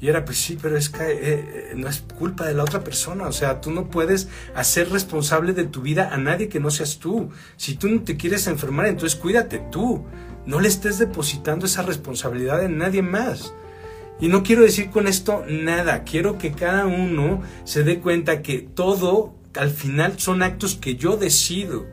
Y 0.00 0.08
era, 0.08 0.24
pues 0.24 0.38
sí, 0.38 0.58
pero 0.60 0.76
es 0.76 0.88
que 0.88 1.04
eh, 1.04 1.18
eh, 1.22 1.72
no 1.74 1.88
es 1.88 2.04
culpa 2.18 2.46
de 2.46 2.54
la 2.54 2.62
otra 2.62 2.82
persona. 2.82 3.26
O 3.26 3.32
sea, 3.32 3.60
tú 3.60 3.70
no 3.70 3.90
puedes 3.90 4.28
hacer 4.54 4.90
responsable 4.90 5.52
de 5.52 5.64
tu 5.64 5.82
vida 5.82 6.10
a 6.12 6.16
nadie 6.16 6.48
que 6.48 6.60
no 6.60 6.70
seas 6.70 6.98
tú. 6.98 7.30
Si 7.56 7.74
tú 7.74 7.88
no 7.88 8.02
te 8.02 8.16
quieres 8.16 8.46
enfermar, 8.46 8.86
entonces 8.86 9.18
cuídate 9.18 9.58
tú. 9.70 10.06
No 10.46 10.60
le 10.60 10.68
estés 10.68 10.98
depositando 10.98 11.66
esa 11.66 11.82
responsabilidad 11.82 12.62
en 12.62 12.78
nadie 12.78 13.02
más. 13.02 13.52
Y 14.20 14.28
no 14.28 14.42
quiero 14.42 14.62
decir 14.62 14.90
con 14.90 15.06
esto 15.06 15.44
nada, 15.48 16.04
quiero 16.04 16.38
que 16.38 16.52
cada 16.52 16.86
uno 16.86 17.42
se 17.64 17.84
dé 17.84 18.00
cuenta 18.00 18.42
que 18.42 18.60
todo 18.60 19.34
al 19.54 19.70
final 19.70 20.18
son 20.18 20.42
actos 20.42 20.76
que 20.76 20.96
yo 20.96 21.16
decido 21.16 21.86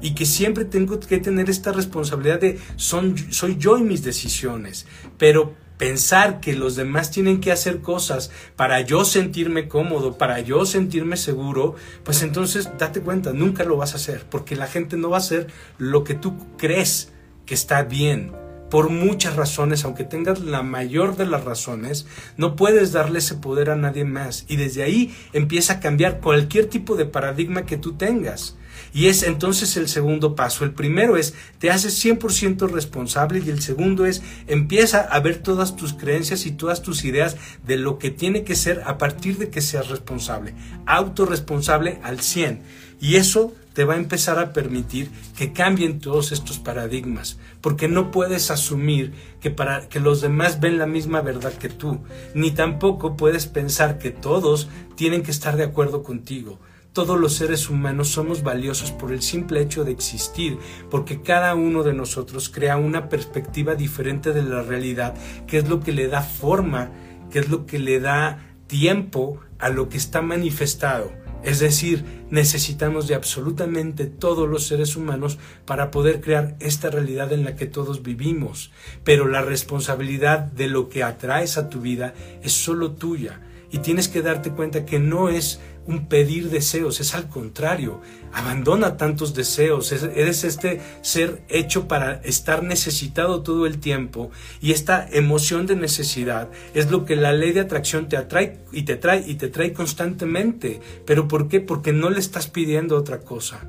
y 0.00 0.14
que 0.14 0.26
siempre 0.26 0.64
tengo 0.64 0.98
que 1.00 1.18
tener 1.18 1.50
esta 1.50 1.72
responsabilidad 1.72 2.40
de 2.40 2.58
son, 2.76 3.16
soy 3.30 3.56
yo 3.58 3.78
y 3.78 3.82
mis 3.82 4.02
decisiones, 4.02 4.86
pero 5.18 5.54
pensar 5.78 6.40
que 6.40 6.54
los 6.54 6.76
demás 6.76 7.10
tienen 7.10 7.40
que 7.40 7.52
hacer 7.52 7.80
cosas 7.80 8.30
para 8.56 8.80
yo 8.80 9.04
sentirme 9.04 9.68
cómodo, 9.68 10.16
para 10.16 10.40
yo 10.40 10.64
sentirme 10.64 11.16
seguro, 11.16 11.74
pues 12.04 12.22
entonces 12.22 12.70
date 12.78 13.00
cuenta, 13.00 13.32
nunca 13.32 13.64
lo 13.64 13.76
vas 13.76 13.92
a 13.92 13.96
hacer, 13.96 14.24
porque 14.30 14.56
la 14.56 14.66
gente 14.66 14.96
no 14.96 15.10
va 15.10 15.18
a 15.18 15.20
hacer 15.20 15.48
lo 15.78 16.04
que 16.04 16.14
tú 16.14 16.56
crees 16.56 17.12
que 17.44 17.54
está 17.54 17.82
bien 17.82 18.32
por 18.70 18.90
muchas 18.90 19.36
razones, 19.36 19.84
aunque 19.84 20.04
tengas 20.04 20.40
la 20.40 20.62
mayor 20.62 21.16
de 21.16 21.26
las 21.26 21.44
razones, 21.44 22.06
no 22.36 22.56
puedes 22.56 22.92
darle 22.92 23.18
ese 23.18 23.36
poder 23.36 23.70
a 23.70 23.76
nadie 23.76 24.04
más. 24.04 24.44
Y 24.48 24.56
desde 24.56 24.82
ahí 24.82 25.14
empieza 25.32 25.74
a 25.74 25.80
cambiar 25.80 26.20
cualquier 26.20 26.66
tipo 26.66 26.96
de 26.96 27.06
paradigma 27.06 27.66
que 27.66 27.76
tú 27.76 27.92
tengas. 27.94 28.56
Y 28.96 29.08
es 29.08 29.24
entonces 29.24 29.76
el 29.76 29.90
segundo 29.90 30.34
paso. 30.34 30.64
El 30.64 30.70
primero 30.70 31.18
es, 31.18 31.34
te 31.58 31.70
haces 31.70 32.02
100% 32.02 32.66
responsable 32.70 33.42
y 33.44 33.50
el 33.50 33.60
segundo 33.60 34.06
es, 34.06 34.22
empieza 34.46 35.02
a 35.02 35.20
ver 35.20 35.42
todas 35.42 35.76
tus 35.76 35.92
creencias 35.92 36.46
y 36.46 36.52
todas 36.52 36.80
tus 36.80 37.04
ideas 37.04 37.36
de 37.66 37.76
lo 37.76 37.98
que 37.98 38.10
tiene 38.10 38.42
que 38.42 38.56
ser 38.56 38.84
a 38.86 38.96
partir 38.96 39.36
de 39.36 39.50
que 39.50 39.60
seas 39.60 39.90
responsable. 39.90 40.54
Autorresponsable 40.86 42.00
al 42.04 42.20
100. 42.20 42.62
Y 42.98 43.16
eso 43.16 43.52
te 43.74 43.84
va 43.84 43.92
a 43.92 43.98
empezar 43.98 44.38
a 44.38 44.54
permitir 44.54 45.10
que 45.36 45.52
cambien 45.52 46.00
todos 46.00 46.32
estos 46.32 46.58
paradigmas, 46.58 47.36
porque 47.60 47.88
no 47.88 48.10
puedes 48.10 48.50
asumir 48.50 49.12
que 49.42 49.50
para 49.50 49.90
que 49.90 50.00
los 50.00 50.22
demás 50.22 50.58
ven 50.58 50.78
la 50.78 50.86
misma 50.86 51.20
verdad 51.20 51.52
que 51.52 51.68
tú, 51.68 52.00
ni 52.32 52.52
tampoco 52.52 53.18
puedes 53.18 53.44
pensar 53.44 53.98
que 53.98 54.10
todos 54.10 54.70
tienen 54.94 55.22
que 55.22 55.32
estar 55.32 55.58
de 55.58 55.64
acuerdo 55.64 56.02
contigo. 56.02 56.58
Todos 56.96 57.20
los 57.20 57.34
seres 57.34 57.68
humanos 57.68 58.08
somos 58.08 58.42
valiosos 58.42 58.90
por 58.90 59.12
el 59.12 59.20
simple 59.20 59.60
hecho 59.60 59.84
de 59.84 59.92
existir, 59.92 60.56
porque 60.90 61.20
cada 61.20 61.54
uno 61.54 61.82
de 61.82 61.92
nosotros 61.92 62.48
crea 62.48 62.78
una 62.78 63.10
perspectiva 63.10 63.74
diferente 63.74 64.32
de 64.32 64.42
la 64.42 64.62
realidad, 64.62 65.14
que 65.46 65.58
es 65.58 65.68
lo 65.68 65.80
que 65.80 65.92
le 65.92 66.08
da 66.08 66.22
forma, 66.22 66.90
que 67.30 67.40
es 67.40 67.50
lo 67.50 67.66
que 67.66 67.78
le 67.78 68.00
da 68.00 68.38
tiempo 68.66 69.40
a 69.58 69.68
lo 69.68 69.90
que 69.90 69.98
está 69.98 70.22
manifestado. 70.22 71.12
Es 71.44 71.58
decir, 71.58 72.02
necesitamos 72.30 73.08
de 73.08 73.14
absolutamente 73.14 74.06
todos 74.06 74.48
los 74.48 74.66
seres 74.66 74.96
humanos 74.96 75.38
para 75.66 75.90
poder 75.90 76.22
crear 76.22 76.56
esta 76.60 76.88
realidad 76.88 77.30
en 77.30 77.44
la 77.44 77.56
que 77.56 77.66
todos 77.66 78.02
vivimos. 78.02 78.72
Pero 79.04 79.28
la 79.28 79.42
responsabilidad 79.42 80.38
de 80.38 80.68
lo 80.68 80.88
que 80.88 81.02
atraes 81.02 81.58
a 81.58 81.68
tu 81.68 81.82
vida 81.82 82.14
es 82.42 82.52
solo 82.52 82.92
tuya. 82.92 83.42
Y 83.70 83.78
tienes 83.78 84.08
que 84.08 84.22
darte 84.22 84.52
cuenta 84.52 84.86
que 84.86 84.98
no 84.98 85.28
es 85.28 85.60
un 85.86 86.06
pedir 86.06 86.50
deseos, 86.50 87.00
es 87.00 87.14
al 87.14 87.28
contrario, 87.28 88.00
abandona 88.32 88.96
tantos 88.96 89.34
deseos, 89.34 89.92
eres 89.92 90.44
este 90.44 90.80
ser 91.02 91.42
hecho 91.48 91.88
para 91.88 92.20
estar 92.22 92.62
necesitado 92.62 93.42
todo 93.42 93.66
el 93.66 93.78
tiempo 93.78 94.30
y 94.60 94.72
esta 94.72 95.08
emoción 95.10 95.66
de 95.66 95.76
necesidad 95.76 96.48
es 96.74 96.90
lo 96.90 97.04
que 97.04 97.16
la 97.16 97.32
ley 97.32 97.52
de 97.52 97.60
atracción 97.60 98.08
te 98.08 98.16
atrae 98.16 98.58
y 98.72 98.82
te 98.82 98.96
trae 98.96 99.24
y 99.26 99.34
te 99.36 99.48
trae 99.48 99.72
constantemente. 99.72 100.80
¿Pero 101.04 101.28
por 101.28 101.48
qué? 101.48 101.60
Porque 101.60 101.92
no 101.92 102.10
le 102.10 102.20
estás 102.20 102.48
pidiendo 102.48 102.96
otra 102.96 103.20
cosa. 103.20 103.60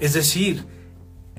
Es 0.00 0.14
decir, 0.14 0.64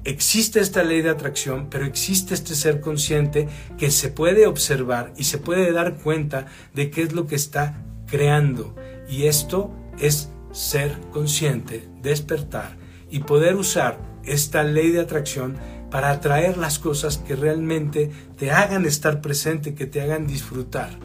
existe 0.04 0.60
esta 0.60 0.84
ley 0.84 1.02
de 1.02 1.10
atracción, 1.10 1.68
pero 1.70 1.86
existe 1.86 2.34
este 2.34 2.56
ser 2.56 2.80
consciente 2.80 3.48
que 3.78 3.92
se 3.92 4.10
puede 4.10 4.48
observar 4.48 5.14
y 5.18 5.26
se 5.26 5.38
puede 5.38 5.72
dar 5.72 5.96
cuenta 5.98 6.48
de 6.74 6.90
qué 6.90 7.02
es 7.02 7.14
lo 7.14 7.28
que 7.28 7.36
está 7.36 7.84
creando. 8.08 8.76
Y 9.10 9.24
esto 9.24 9.74
es 10.00 10.30
ser 10.52 11.00
consciente, 11.12 11.88
despertar 12.02 12.78
y 13.10 13.20
poder 13.20 13.56
usar 13.56 14.00
esta 14.24 14.64
ley 14.64 14.92
de 14.92 15.02
atracción 15.02 15.56
para 15.90 16.10
atraer 16.10 16.58
las 16.58 16.80
cosas 16.80 17.18
que 17.18 17.36
realmente 17.36 18.12
te 18.38 18.52
hagan 18.52 18.86
estar 18.86 19.22
presente, 19.22 19.74
que 19.74 19.86
te 19.86 20.02
hagan 20.02 20.28
disfrutar. 20.28 21.00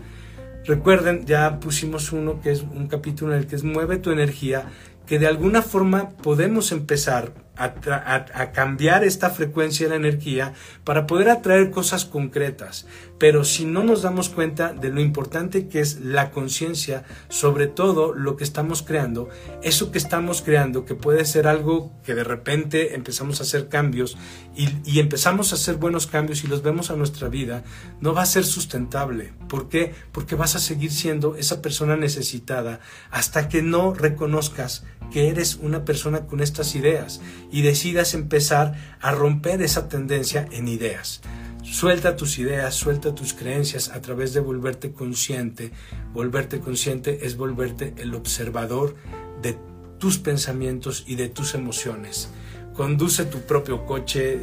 Recuerden, 0.64 1.26
ya 1.26 1.60
pusimos 1.60 2.12
uno 2.12 2.40
que 2.40 2.52
es 2.52 2.62
un 2.62 2.86
capítulo 2.86 3.32
en 3.32 3.40
el 3.40 3.46
que 3.46 3.56
es 3.56 3.64
Mueve 3.64 3.98
tu 3.98 4.10
energía, 4.10 4.66
que 5.06 5.18
de 5.18 5.26
alguna 5.26 5.62
forma 5.62 6.10
podemos 6.10 6.72
empezar 6.72 7.32
a, 7.56 8.52
cambiar 8.52 9.04
esta 9.04 9.30
frecuencia 9.30 9.86
de 9.86 9.90
la 9.90 9.96
energía 9.96 10.54
para 10.84 11.06
poder 11.06 11.28
atraer 11.28 11.70
cosas 11.70 12.04
concretas. 12.04 12.86
Pero 13.22 13.44
si 13.44 13.64
no 13.64 13.84
nos 13.84 14.02
damos 14.02 14.30
cuenta 14.30 14.72
de 14.72 14.88
lo 14.88 15.00
importante 15.00 15.68
que 15.68 15.78
es 15.78 16.00
la 16.00 16.32
conciencia 16.32 17.04
sobre 17.28 17.68
todo 17.68 18.12
lo 18.12 18.36
que 18.36 18.42
estamos 18.42 18.82
creando, 18.82 19.28
eso 19.62 19.92
que 19.92 19.98
estamos 19.98 20.42
creando, 20.42 20.84
que 20.84 20.96
puede 20.96 21.24
ser 21.24 21.46
algo 21.46 21.92
que 22.04 22.16
de 22.16 22.24
repente 22.24 22.96
empezamos 22.96 23.38
a 23.38 23.44
hacer 23.44 23.68
cambios 23.68 24.18
y, 24.56 24.98
empezamos 24.98 25.52
a 25.52 25.54
hacer 25.54 25.76
buenos 25.76 26.08
cambios 26.08 26.42
y 26.42 26.48
los 26.48 26.64
vemos 26.64 26.90
a 26.90 26.96
nuestra 26.96 27.28
vida, 27.28 27.62
no 28.00 28.12
va 28.12 28.22
a 28.22 28.26
ser 28.26 28.44
sustentable. 28.44 29.32
¿Por 29.48 29.68
qué? 29.68 29.94
Porque 30.10 30.34
vas 30.34 30.56
a 30.56 30.58
seguir 30.58 30.90
siendo 30.90 31.36
esa 31.36 31.62
persona 31.62 31.96
necesitada 31.96 32.80
hasta 33.12 33.48
que 33.48 33.62
no 33.62 33.94
reconozcas 33.94 34.82
que 35.12 35.28
eres 35.28 35.60
una 35.62 35.84
persona 35.84 36.26
con 36.26 36.40
estas 36.40 36.74
ideas 36.74 37.20
y 37.52 37.62
decidas 37.62 38.14
empezar 38.14 38.74
a 39.00 39.12
romper 39.12 39.62
esa 39.62 39.88
tendencia 39.88 40.48
en 40.50 40.66
ideas. 40.66 41.20
Suelta 41.62 42.16
tus 42.16 42.38
ideas, 42.38 42.74
suelta 42.74 43.14
tus 43.14 43.34
creencias 43.34 43.90
a 43.90 44.00
través 44.00 44.34
de 44.34 44.40
volverte 44.40 44.92
consciente. 44.92 45.72
Volverte 46.12 46.60
consciente 46.60 47.24
es 47.24 47.36
volverte 47.36 47.94
el 47.98 48.14
observador 48.14 48.96
de 49.42 49.56
tus 49.98 50.18
pensamientos 50.18 51.04
y 51.06 51.14
de 51.14 51.28
tus 51.28 51.54
emociones. 51.54 52.30
Conduce 52.74 53.24
tu 53.26 53.40
propio 53.42 53.86
coche, 53.86 54.40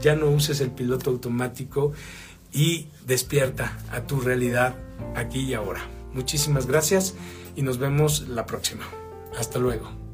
ya 0.00 0.16
no 0.16 0.26
uses 0.26 0.60
el 0.60 0.70
piloto 0.70 1.10
automático 1.10 1.92
y 2.52 2.88
despierta 3.06 3.78
a 3.90 4.06
tu 4.06 4.20
realidad 4.20 4.76
aquí 5.14 5.40
y 5.40 5.54
ahora. 5.54 5.82
Muchísimas 6.12 6.66
gracias 6.66 7.14
y 7.54 7.62
nos 7.62 7.78
vemos 7.78 8.28
la 8.28 8.46
próxima. 8.46 8.84
Hasta 9.38 9.58
luego. 9.58 10.05